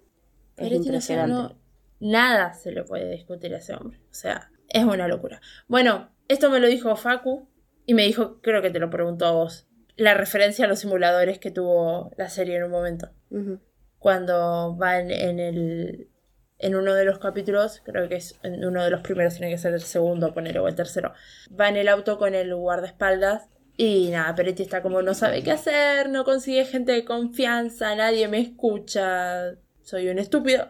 [0.55, 1.55] Es impresionante.
[1.99, 3.99] nada se lo puede discutir a ese hombre.
[4.11, 5.41] O sea, es una locura.
[5.67, 7.47] Bueno, esto me lo dijo Facu
[7.87, 11.39] y me dijo, creo que te lo preguntó a vos, la referencia a los simuladores
[11.39, 13.09] que tuvo la serie en un momento.
[13.97, 16.09] Cuando va en, el
[16.59, 19.57] en uno de los capítulos, creo que es en uno de los primeros, tiene que
[19.57, 21.13] ser el segundo, ponerlo o el tercero,
[21.59, 23.47] va en el auto con el guardaespaldas
[23.77, 28.27] y nada, Peretti está como no sabe qué hacer, no consigue gente de confianza, nadie
[28.27, 30.67] me escucha, soy un estúpido.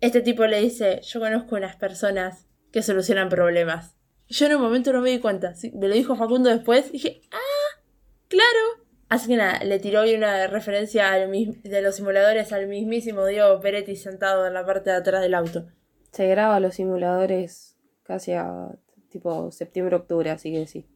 [0.00, 3.96] Este tipo le dice, yo conozco unas personas que solucionan problemas.
[4.28, 7.82] Yo en un momento no me di cuenta, me lo dijo Facundo después, dije, ah,
[8.28, 8.84] claro.
[9.08, 13.96] Así que nada, le tiró hoy una referencia de los simuladores al mismísimo Diego Peretti
[13.96, 15.66] sentado en la parte de atrás del auto.
[16.10, 18.70] Se graba los simuladores casi a
[19.10, 20.88] tipo septiembre-octubre, así que sí.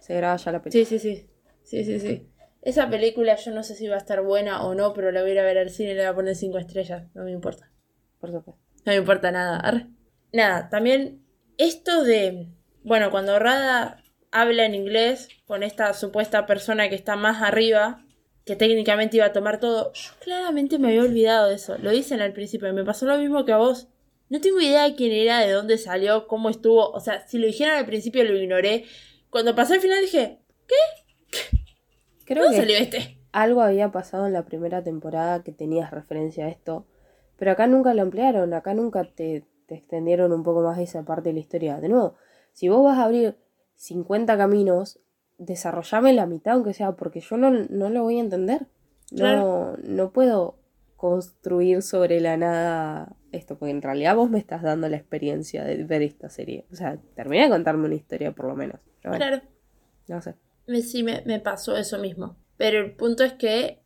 [0.00, 0.84] Se graba ya la película.
[0.84, 1.30] Sí, sí, sí.
[1.62, 2.26] Sí, sí, sí.
[2.62, 5.30] Esa película yo no sé si va a estar buena o no, pero la voy
[5.30, 7.04] a ir a ver al cine y le voy a poner cinco estrellas.
[7.14, 7.70] No me importa.
[8.18, 8.60] Por supuesto.
[8.84, 9.88] No me importa nada.
[10.32, 11.22] Nada, también
[11.60, 12.48] esto de.
[12.82, 18.04] Bueno, cuando Rada habla en inglés con esta supuesta persona que está más arriba,
[18.44, 21.76] que técnicamente iba a tomar todo, yo claramente me había olvidado de eso.
[21.78, 23.88] Lo dicen al principio y me pasó lo mismo que a vos.
[24.30, 26.90] No tengo idea de quién era, de dónde salió, cómo estuvo.
[26.90, 28.84] O sea, si lo dijeron al principio lo ignoré.
[29.28, 31.40] Cuando pasé al final dije, ¿qué?
[32.24, 33.18] Creo que salió este?
[33.32, 36.86] Algo había pasado en la primera temporada que tenías referencia a esto,
[37.36, 41.34] pero acá nunca lo emplearon, acá nunca te, extendieron un poco más esa parte de
[41.34, 41.80] la historia.
[41.80, 42.14] De nuevo,
[42.52, 43.36] si vos vas a abrir
[43.76, 45.00] 50 caminos,
[45.38, 48.66] desarrollame la mitad, aunque sea, porque yo no, no lo voy a entender.
[49.10, 50.56] No, no puedo
[50.96, 55.82] construir sobre la nada esto, porque en realidad vos me estás dando la experiencia de
[55.84, 56.66] ver esta serie.
[56.70, 58.80] O sea, termina de contarme una historia por lo menos.
[59.00, 59.40] claro.
[60.08, 60.34] No sé.
[60.82, 62.36] Sí, me, me, pasó eso mismo.
[62.56, 63.80] Pero el punto es que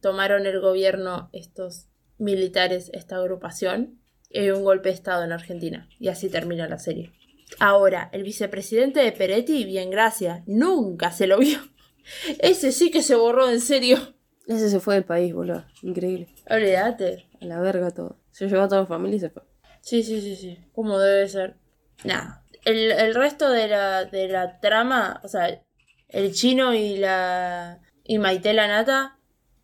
[0.00, 3.98] tomaron el gobierno estos militares, esta agrupación,
[4.40, 5.88] hay un golpe de Estado en Argentina.
[5.98, 7.12] Y así termina la serie.
[7.58, 11.58] Ahora, el vicepresidente de Peretti, bien gracias, nunca se lo vio.
[12.38, 13.98] Ese sí que se borró en serio.
[14.46, 15.64] Ese se fue del país, boludo.
[15.82, 16.28] Increíble.
[16.48, 17.26] Olvídate.
[17.40, 18.18] A la verga todo.
[18.30, 19.42] Se llevó a toda la familia y se fue.
[19.80, 20.58] Sí, sí, sí, sí.
[20.74, 21.56] Como debe ser.
[22.04, 22.44] Nada.
[22.64, 25.62] El, el resto de la, de la trama, o sea,
[26.08, 27.80] el chino y la.
[28.04, 29.18] y Maite la nata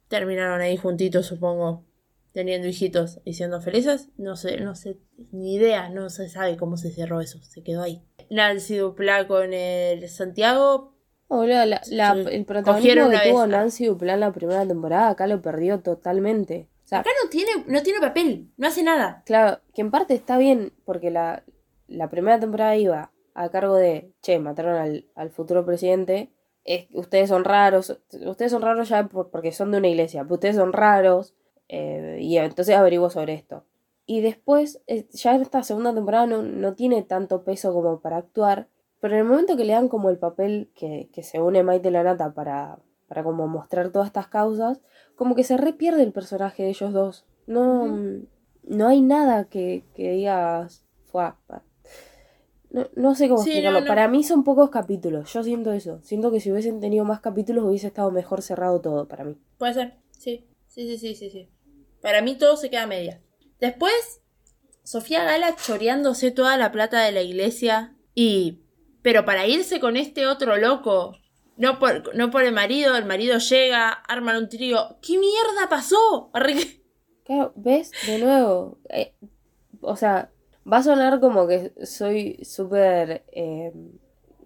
[0.08, 1.84] terminaron ahí juntitos, supongo.
[2.38, 4.10] Teniendo hijitos y siendo felices.
[4.16, 5.00] No sé, no sé,
[5.32, 7.42] ni idea, no se sabe cómo se cerró eso.
[7.42, 8.04] Se quedó ahí.
[8.30, 10.94] Nancy Duplá con el Santiago.
[11.28, 15.80] La, la, el protagonismo que tuvo Nancy Duplá en la primera temporada, acá lo perdió
[15.80, 16.70] totalmente.
[16.92, 19.24] acá no tiene, no tiene papel, no hace nada.
[19.26, 21.42] Claro, que en parte está bien, porque la,
[21.88, 26.32] la primera temporada iba a cargo de, che, mataron al, al futuro presidente,
[26.92, 31.34] ustedes son raros, ustedes son raros ya porque son de una iglesia, ustedes son raros,
[31.68, 33.64] eh, y entonces averiguo sobre esto.
[34.06, 38.68] Y después, eh, ya en esta segunda temporada no, tiene tanto peso como para actuar,
[39.00, 42.32] pero en el momento que le dan como el papel que, se une Maite Lanata
[42.32, 44.80] para, para como mostrar todas estas causas,
[45.14, 47.26] como que se repierde el personaje de ellos dos.
[47.46, 47.98] No,
[48.64, 51.24] no hay nada que, que digas, fue
[52.70, 53.86] no, sé cómo explicarlo.
[53.86, 55.32] Para mí son pocos capítulos.
[55.32, 56.00] Yo siento eso.
[56.02, 59.38] Siento que si hubiesen tenido más capítulos hubiese estado mejor cerrado todo para mí.
[59.56, 59.94] Puede ser.
[60.10, 60.44] Sí.
[60.66, 61.48] Sí, sí, sí, sí, sí.
[62.00, 63.20] Para mí todo se queda media.
[63.60, 64.22] Después,
[64.82, 68.60] Sofía Gala choreándose toda la plata de la iglesia y...
[69.02, 71.16] Pero para irse con este otro loco,
[71.56, 74.98] no por, no por el marido, el marido llega, arman un trío.
[75.00, 76.30] ¿Qué mierda pasó?
[77.24, 77.92] Claro, ¿ves?
[78.06, 78.78] De nuevo.
[78.88, 79.14] Eh,
[79.80, 80.30] o sea,
[80.70, 83.72] Va a sonar como que soy súper, eh,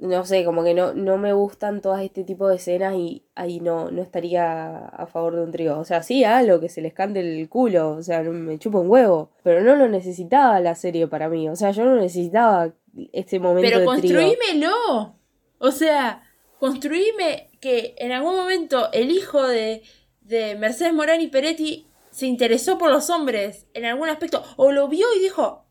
[0.02, 3.60] no sé, como que no, no me gustan todas este tipo de escenas y ahí
[3.60, 5.78] no, no estaría a favor de un trío.
[5.78, 8.90] O sea, sí, algo que se les cante el culo, o sea, me chupa un
[8.90, 11.48] huevo, pero no lo necesitaba la serie para mí.
[11.48, 12.72] O sea, yo no necesitaba
[13.12, 15.14] este momento pero construímelo.
[15.58, 16.24] O sea,
[16.58, 19.82] construíme que en algún momento el hijo de,
[20.20, 24.88] de Mercedes Morán y Peretti se interesó por los hombres en algún aspecto o lo
[24.88, 25.64] vio y dijo,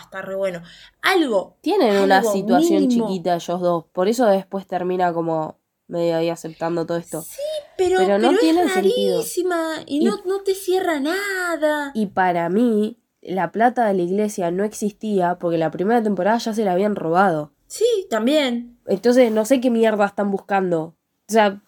[0.00, 0.62] está re bueno.
[1.02, 1.56] Algo.
[1.60, 3.84] Tienen una situación chiquita ellos dos.
[3.92, 7.22] Por eso después termina como medio ahí aceptando todo esto.
[7.22, 7.40] Sí,
[7.76, 9.22] pero, no tiene sentido.
[9.86, 11.92] Y, no, no te cierra nada.
[11.94, 16.54] Y para mí, la plata de la iglesia no existía porque la primera temporada ya
[16.54, 17.52] se la habían robado.
[17.66, 18.78] Sí, también.
[18.86, 20.94] Entonces no sé qué mierda están buscando.
[21.28, 21.60] O sea,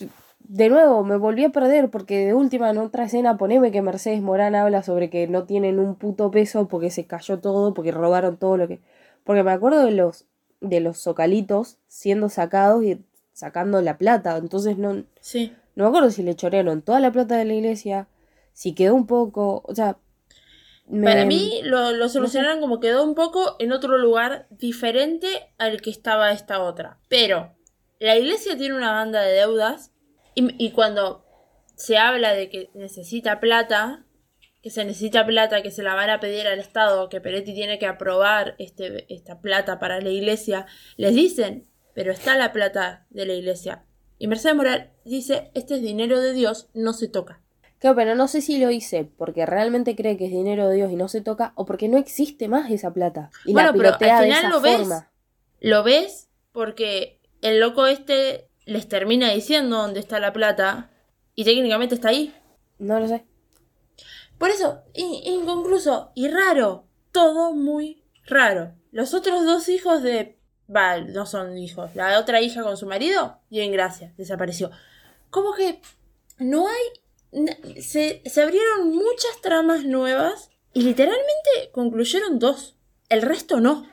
[0.52, 4.20] de nuevo, me volví a perder porque de última en otra escena poneme que Mercedes
[4.20, 8.36] Morán habla sobre que no tienen un puto peso porque se cayó todo, porque robaron
[8.36, 8.80] todo lo que...
[9.22, 10.24] Porque me acuerdo de los,
[10.60, 13.00] de los socalitos siendo sacados y
[13.32, 15.04] sacando la plata, entonces no...
[15.20, 15.54] Sí.
[15.76, 18.08] No me acuerdo si le chorearon toda la plata de la iglesia,
[18.52, 19.98] si quedó un poco, o sea...
[21.04, 25.28] Para mí lo, lo solucionaron como quedó un poco en otro lugar diferente
[25.58, 26.98] al que estaba esta otra.
[27.08, 27.52] Pero
[28.00, 29.92] la iglesia tiene una banda de deudas
[30.34, 31.24] y, cuando
[31.74, 34.06] se habla de que necesita plata,
[34.62, 37.78] que se necesita plata, que se la van a pedir al Estado, que Peretti tiene
[37.78, 40.66] que aprobar este, esta plata para la iglesia,
[40.96, 43.84] les dicen, pero está la plata de la iglesia.
[44.18, 47.40] Y Mercedes Moral dice, este es dinero de Dios, no se toca.
[47.78, 50.92] Claro, pero no sé si lo hice porque realmente cree que es dinero de Dios
[50.92, 53.30] y no se toca, o porque no existe más esa plata.
[53.46, 54.88] Y bueno, pero al final lo ves.
[55.60, 60.90] Lo ves porque el loco este les termina diciendo dónde está la plata
[61.34, 62.32] y técnicamente está ahí.
[62.78, 63.24] No lo sé.
[64.38, 66.84] Por eso, inconcluso y raro.
[67.10, 68.72] Todo muy raro.
[68.92, 70.38] Los otros dos hijos de...
[70.74, 71.96] Va, no son hijos.
[71.96, 74.70] La otra hija con su marido, y en gracia, desapareció.
[75.30, 75.80] Como que
[76.38, 77.82] no hay...
[77.82, 82.76] Se, se abrieron muchas tramas nuevas y literalmente concluyeron dos.
[83.08, 83.84] El resto no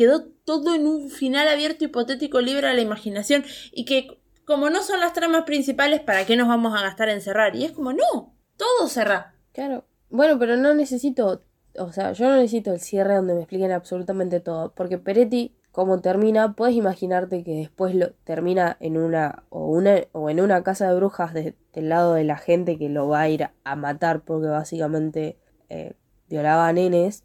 [0.00, 4.82] quedó todo en un final abierto hipotético libre a la imaginación y que como no
[4.82, 7.54] son las tramas principales, ¿para qué nos vamos a gastar en cerrar?
[7.54, 9.34] Y es como, no, todo cerrar.
[9.52, 9.84] Claro.
[10.08, 11.42] Bueno, pero no necesito,
[11.76, 16.00] o sea, yo no necesito el cierre donde me expliquen absolutamente todo, porque Peretti como
[16.00, 20.88] termina, puedes imaginarte que después lo termina en una o una o en una casa
[20.88, 24.48] de brujas del lado de la gente que lo va a ir a matar porque
[24.48, 25.36] básicamente
[25.68, 25.92] eh,
[26.30, 27.22] violaba a nenes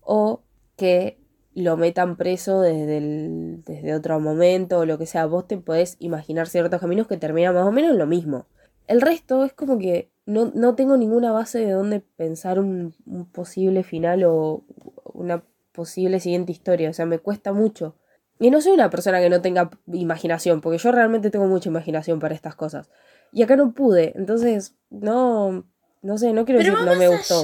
[0.00, 0.40] o
[0.76, 1.23] que
[1.54, 5.26] lo metan preso desde, el, desde otro momento o lo que sea.
[5.26, 8.46] Vos te podés imaginar ciertos caminos que terminan más o menos en lo mismo.
[8.86, 13.26] El resto es como que no, no tengo ninguna base de dónde pensar un, un,
[13.30, 14.64] posible final o
[15.04, 16.90] una posible siguiente historia.
[16.90, 17.96] O sea, me cuesta mucho.
[18.38, 22.18] Y no soy una persona que no tenga imaginación, porque yo realmente tengo mucha imaginación
[22.18, 22.90] para estas cosas.
[23.32, 25.64] Y acá no pude, entonces no,
[26.02, 27.42] no sé, no quiero decir que no me gustó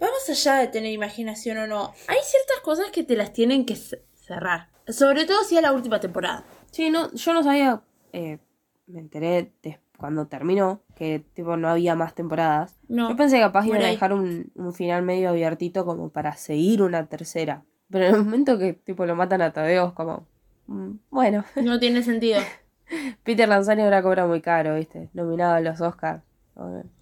[0.00, 3.76] vamos allá de tener imaginación o no, hay ciertas cosas que te las tienen que
[3.76, 4.68] cerrar.
[4.88, 6.44] Sobre todo si es la última temporada.
[6.70, 7.82] Sí, no, yo no sabía,
[8.12, 8.38] eh,
[8.86, 9.52] me enteré
[9.96, 12.76] cuando terminó, que tipo no había más temporadas.
[12.88, 16.82] No, yo pensé que capaz iban a dejar un, final medio abiertito como para seguir
[16.82, 17.64] una tercera.
[17.90, 20.26] Pero en el momento que tipo lo matan a Tadeo como,
[20.66, 21.44] mm, bueno.
[21.62, 22.40] No tiene sentido.
[23.24, 25.08] Peter Lanzani ahora cobra muy caro, ¿viste?
[25.14, 26.22] Nominado a los Oscars.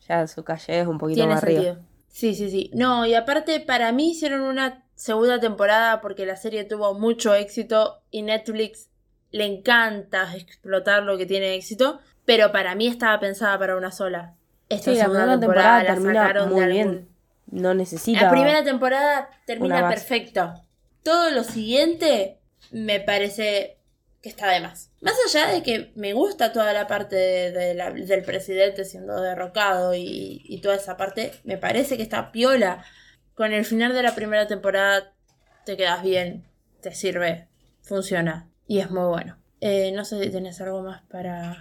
[0.08, 1.78] Ya su calle es un poquito más arriba.
[2.14, 2.70] Sí, sí, sí.
[2.72, 8.02] No, y aparte para mí hicieron una segunda temporada porque la serie tuvo mucho éxito
[8.12, 8.88] y Netflix
[9.32, 14.34] le encanta explotar lo que tiene éxito, pero para mí estaba pensada para una sola.
[14.68, 17.08] Esta segunda temporada, la sacaron muy bien.
[17.50, 18.22] No necesita.
[18.22, 20.54] La primera temporada termina perfecto.
[21.02, 22.38] Todo lo siguiente
[22.70, 23.78] me parece
[24.24, 24.90] que está de más.
[25.02, 30.76] Más allá de que me gusta toda la parte del presidente siendo derrocado y, toda
[30.76, 32.82] esa parte, me parece que está piola.
[33.34, 35.12] Con el final de la primera temporada
[35.66, 36.46] te quedas bien,
[36.80, 37.48] te sirve,
[37.82, 39.36] funciona y es muy bueno.
[39.60, 41.58] Eh, no sé si tenés algo más para,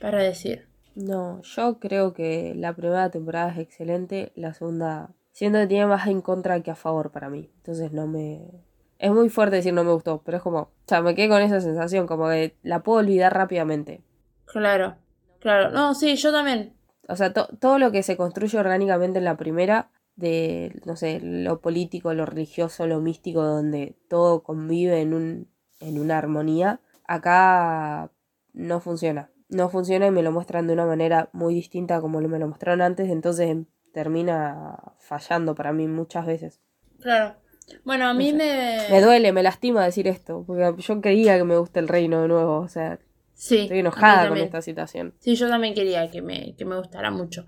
[0.00, 0.70] para decir.
[0.94, 6.06] No, yo creo que la primera temporada es excelente, la segunda siento que tiene más
[6.06, 7.50] en contra que a favor para mí.
[7.58, 8.64] Entonces no me,
[8.98, 11.42] es muy fuerte decir no me gustó, pero es como, o sea, me quedé con
[11.42, 14.02] esa sensación, como que la puedo olvidar rápidamente.
[14.46, 14.96] Claro,
[15.40, 15.70] claro.
[15.70, 16.74] No, sí, yo también.
[17.08, 21.60] O sea, todo lo que se construye orgánicamente en la primera, de, no sé, lo
[21.60, 25.48] político, lo religioso, lo místico, donde todo convive en, un,
[25.80, 28.10] en una armonía, acá
[28.52, 29.30] no funciona.
[29.48, 32.82] No funciona y me lo muestran de una manera muy distinta como me lo mostraron
[32.82, 33.56] antes, entonces
[33.92, 36.60] termina fallando para mí muchas veces.
[37.00, 37.36] Claro.
[37.84, 38.78] Bueno, a mí me...
[38.90, 42.28] Me duele, me lastima decir esto, porque yo quería que me guste el reino de
[42.28, 42.98] nuevo, o sea...
[43.34, 43.58] Sí.
[43.58, 45.14] Estoy enojada con esta situación.
[45.18, 47.46] Sí, yo también quería que me, que me gustara mucho.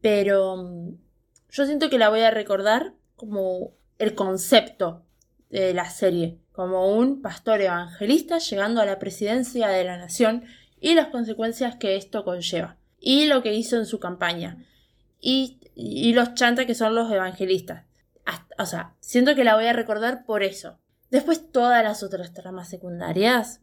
[0.00, 0.96] Pero mm,
[1.50, 5.02] yo siento que la voy a recordar como el concepto
[5.50, 10.44] de la serie, como un pastor evangelista llegando a la presidencia de la nación
[10.80, 14.64] y las consecuencias que esto conlleva, y lo que hizo en su campaña,
[15.20, 17.84] y, y los chantas que son los evangelistas
[18.58, 20.78] o sea, siento que la voy a recordar por eso.
[21.10, 23.60] Después todas las otras tramas secundarias,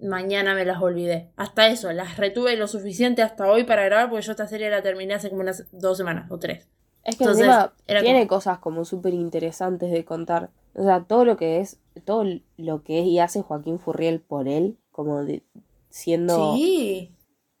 [0.00, 1.30] mañana me las olvidé.
[1.36, 4.82] Hasta eso, las retuve lo suficiente hasta hoy para grabar porque yo esta serie la
[4.82, 6.68] terminé hace como unas dos semanas o tres.
[7.04, 7.26] Es que
[8.00, 10.50] tiene cosas como súper interesantes de contar.
[10.74, 12.24] O sea, todo lo que es, todo
[12.56, 15.24] lo que es y hace Joaquín Furriel por él, como
[15.88, 16.54] siendo,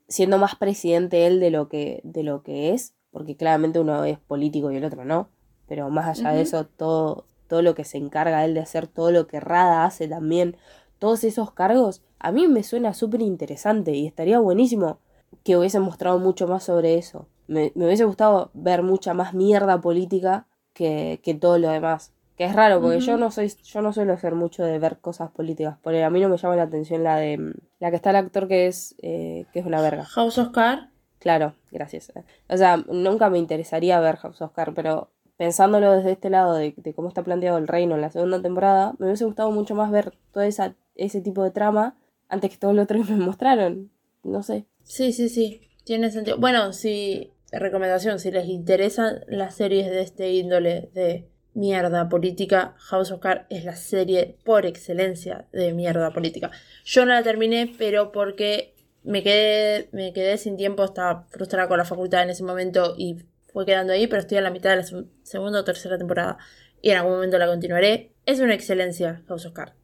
[0.06, 4.18] siendo más presidente él de lo que, de lo que es, porque claramente uno es
[4.18, 5.28] político y el otro no
[5.72, 9.10] pero más allá de eso, todo, todo lo que se encarga él de hacer, todo
[9.10, 10.58] lo que Rada hace también,
[10.98, 14.98] todos esos cargos, a mí me suena súper interesante y estaría buenísimo
[15.44, 17.26] que hubiesen mostrado mucho más sobre eso.
[17.46, 22.12] Me, hubiese gustado ver mucha más mierda política que, que todo lo demás.
[22.36, 25.30] Que es raro, porque yo no soy, yo no suelo ser mucho de ver cosas
[25.30, 25.78] políticas.
[25.82, 28.46] Porque a mí no me llama la atención la de la que está el actor
[28.46, 30.04] que es, eh, que es una verga.
[30.04, 30.90] House Oscar.
[31.18, 32.12] Claro, gracias.
[32.50, 35.08] O sea, nunca me interesaría ver House Oscar, pero
[35.42, 39.06] pensándolo desde este lado de, cómo está planteado el reino en la segunda temporada, me
[39.06, 41.96] hubiese gustado mucho más ver todo ese tipo de trama
[42.28, 43.90] antes que todo lo otro que me mostraron.
[44.22, 44.66] No sé.
[44.84, 45.62] Sí, sí, sí.
[45.82, 46.38] Tiene sentido.
[46.38, 53.10] Bueno, si, recomendación, si les interesan las series de este índole de mierda política, House
[53.10, 56.52] of Cards es la serie por excelencia de mierda política.
[56.84, 61.78] Yo no la terminé, pero porque me quedé, me quedé sin tiempo, estaba frustrada con
[61.78, 64.76] la facultad en ese momento y fue quedando ahí, pero estoy en la mitad de
[64.76, 66.38] la segunda o tercera temporada
[66.80, 68.12] y en algún momento la continuaré.
[68.26, 69.74] Es una excelencia House of Cards.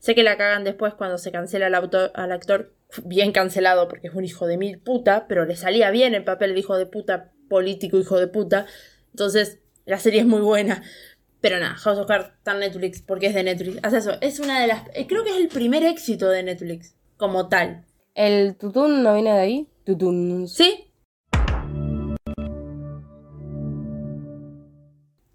[0.00, 1.74] Sé que la cagan después cuando se cancela al,
[2.14, 2.74] al actor,
[3.04, 6.54] bien cancelado porque es un hijo de mil puta, pero le salía bien el papel
[6.54, 8.66] de hijo de puta, político hijo de puta.
[9.10, 10.82] Entonces, la serie es muy buena.
[11.40, 13.78] Pero nada, House of Cards está en Netflix porque es de Netflix.
[13.82, 14.82] Haz eso, es una de las.
[14.94, 17.84] Eh, creo que es el primer éxito de Netflix, como tal.
[18.14, 19.68] ¿El tutún no viene de ahí?
[19.84, 20.48] Tutún.
[20.48, 20.87] Sí,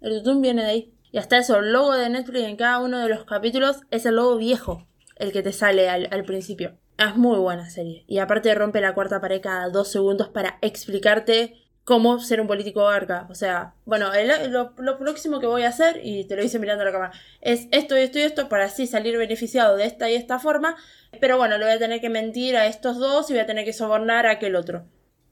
[0.04, 0.94] El tutum viene de ahí.
[1.12, 4.16] Y hasta eso, el logo de Netflix en cada uno de los capítulos es el
[4.16, 4.86] logo viejo,
[5.16, 6.76] el que te sale al, principio.
[6.98, 8.04] Es muy buena serie.
[8.06, 12.86] Y aparte rompe la cuarta pared cada dos segundos para explicarte cómo ser un político
[12.86, 13.26] arca.
[13.30, 14.10] O sea, bueno,
[14.50, 17.66] lo, próximo que voy a hacer, y te lo hice mirando a la cámara, es
[17.70, 20.76] esto y esto y esto para así salir beneficiado de esta y esta forma.
[21.18, 23.64] Pero bueno, le voy a tener que mentir a estos dos y voy a tener
[23.64, 24.84] que sobornar a aquel otro.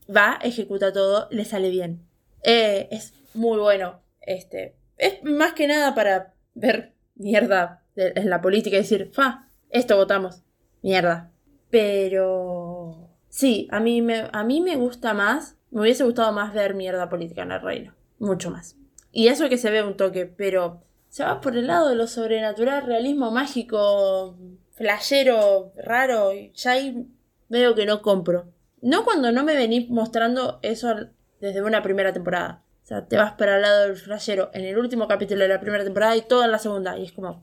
[0.08, 2.06] Va, ejecuta todo, le sale bien.
[2.42, 4.00] Eh, es muy bueno.
[4.22, 9.96] Este, es más que nada para ver mierda en la política y decir, fa, esto
[9.96, 10.42] votamos,
[10.82, 11.30] mierda.
[11.70, 16.74] Pero sí, a mí me, a mí me gusta más, me hubiese gustado más ver
[16.74, 18.76] mierda política en el reino, mucho más.
[19.10, 22.06] Y eso que se ve un toque, pero se va por el lado de lo
[22.06, 24.38] sobrenatural, realismo mágico,
[24.70, 27.06] flashero, raro, ya ahí
[27.48, 28.46] veo que no compro.
[28.80, 30.94] No cuando no me venís mostrando eso
[31.40, 32.62] desde una primera temporada.
[32.92, 35.82] Sea, te vas para el lado del flashero en el último capítulo de la primera
[35.82, 36.98] temporada y todo en la segunda.
[36.98, 37.42] Y es como,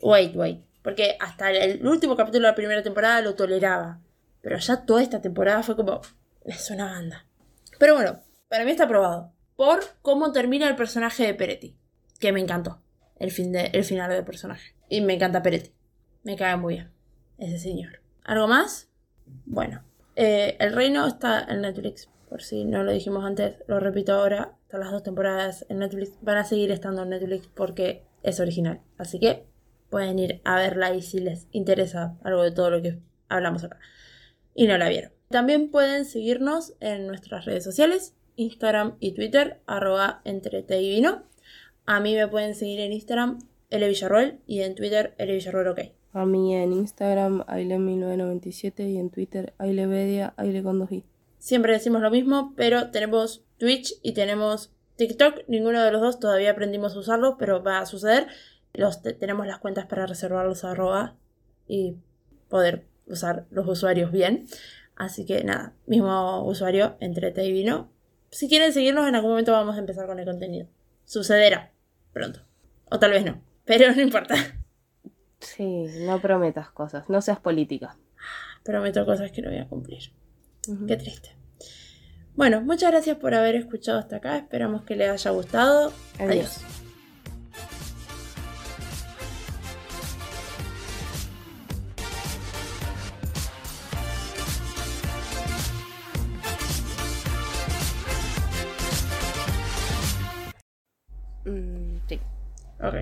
[0.00, 0.64] wait, wait.
[0.82, 4.00] Porque hasta el último capítulo de la primera temporada lo toleraba.
[4.40, 6.00] Pero ya toda esta temporada fue como,
[6.46, 7.26] es una banda.
[7.78, 9.34] Pero bueno, para mí está aprobado.
[9.54, 11.76] Por cómo termina el personaje de Peretti.
[12.18, 12.80] Que me encantó.
[13.18, 14.76] El, fin de, el final del personaje.
[14.88, 15.74] Y me encanta Peretti.
[16.22, 16.90] Me cae muy bien.
[17.36, 18.00] Ese señor.
[18.24, 18.88] ¿Algo más?
[19.44, 19.84] Bueno.
[20.14, 22.08] Eh, el reino está en Netflix.
[22.28, 26.38] Por si no lo dijimos antes, lo repito ahora las dos temporadas en Netflix van
[26.38, 28.80] a seguir estando en Netflix porque es original.
[28.98, 29.44] Así que
[29.90, 32.98] pueden ir a verla y si les interesa algo de todo lo que
[33.28, 33.78] hablamos acá.
[34.54, 35.12] Y no la vieron.
[35.28, 40.64] También pueden seguirnos en nuestras redes sociales, Instagram y Twitter, arroba entre.
[41.86, 43.38] A mí me pueden seguir en Instagram,
[43.70, 45.80] L Villarroel, y en Twitter, L Villarroel OK.
[46.12, 50.78] A mí en Instagram, Aile1997 y en Twitter, Ailevedia, Aile con
[51.38, 55.44] Siempre decimos lo mismo, pero tenemos Twitch y tenemos TikTok.
[55.48, 58.26] Ninguno de los dos todavía aprendimos a usarlos, pero va a suceder.
[58.72, 61.16] Los tenemos las cuentas para reservarlos a arroba
[61.66, 61.96] y
[62.48, 64.46] poder usar los usuarios bien.
[64.96, 67.90] Así que nada, mismo usuario, entrete y vino.
[68.30, 70.66] Si quieren seguirnos, en algún momento vamos a empezar con el contenido.
[71.04, 71.72] Sucederá
[72.12, 72.40] pronto.
[72.90, 74.34] O tal vez no, pero no importa.
[75.38, 77.96] Sí, no prometas cosas, no seas política.
[78.64, 80.12] Prometo cosas que no voy a cumplir.
[80.86, 81.30] Qué triste.
[82.34, 84.36] Bueno, muchas gracias por haber escuchado hasta acá.
[84.36, 85.92] Esperamos que les haya gustado.
[86.18, 86.60] Adiós.
[101.44, 102.20] Mm, sí.
[102.80, 102.94] Ok.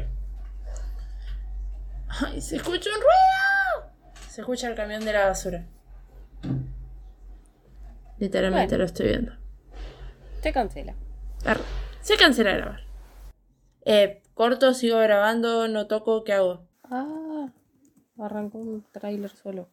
[2.08, 3.92] ¡Ay, se escucha un ruido!
[4.28, 5.64] Se escucha el camión de la basura.
[8.24, 9.32] Literalmente lo estoy viendo.
[10.40, 10.94] Se cancela.
[12.00, 12.80] Se cancela grabar.
[13.84, 16.66] Eh, corto, sigo grabando, no toco, ¿qué hago?
[16.84, 17.52] Ah,
[18.18, 19.68] arrancó un tráiler solo.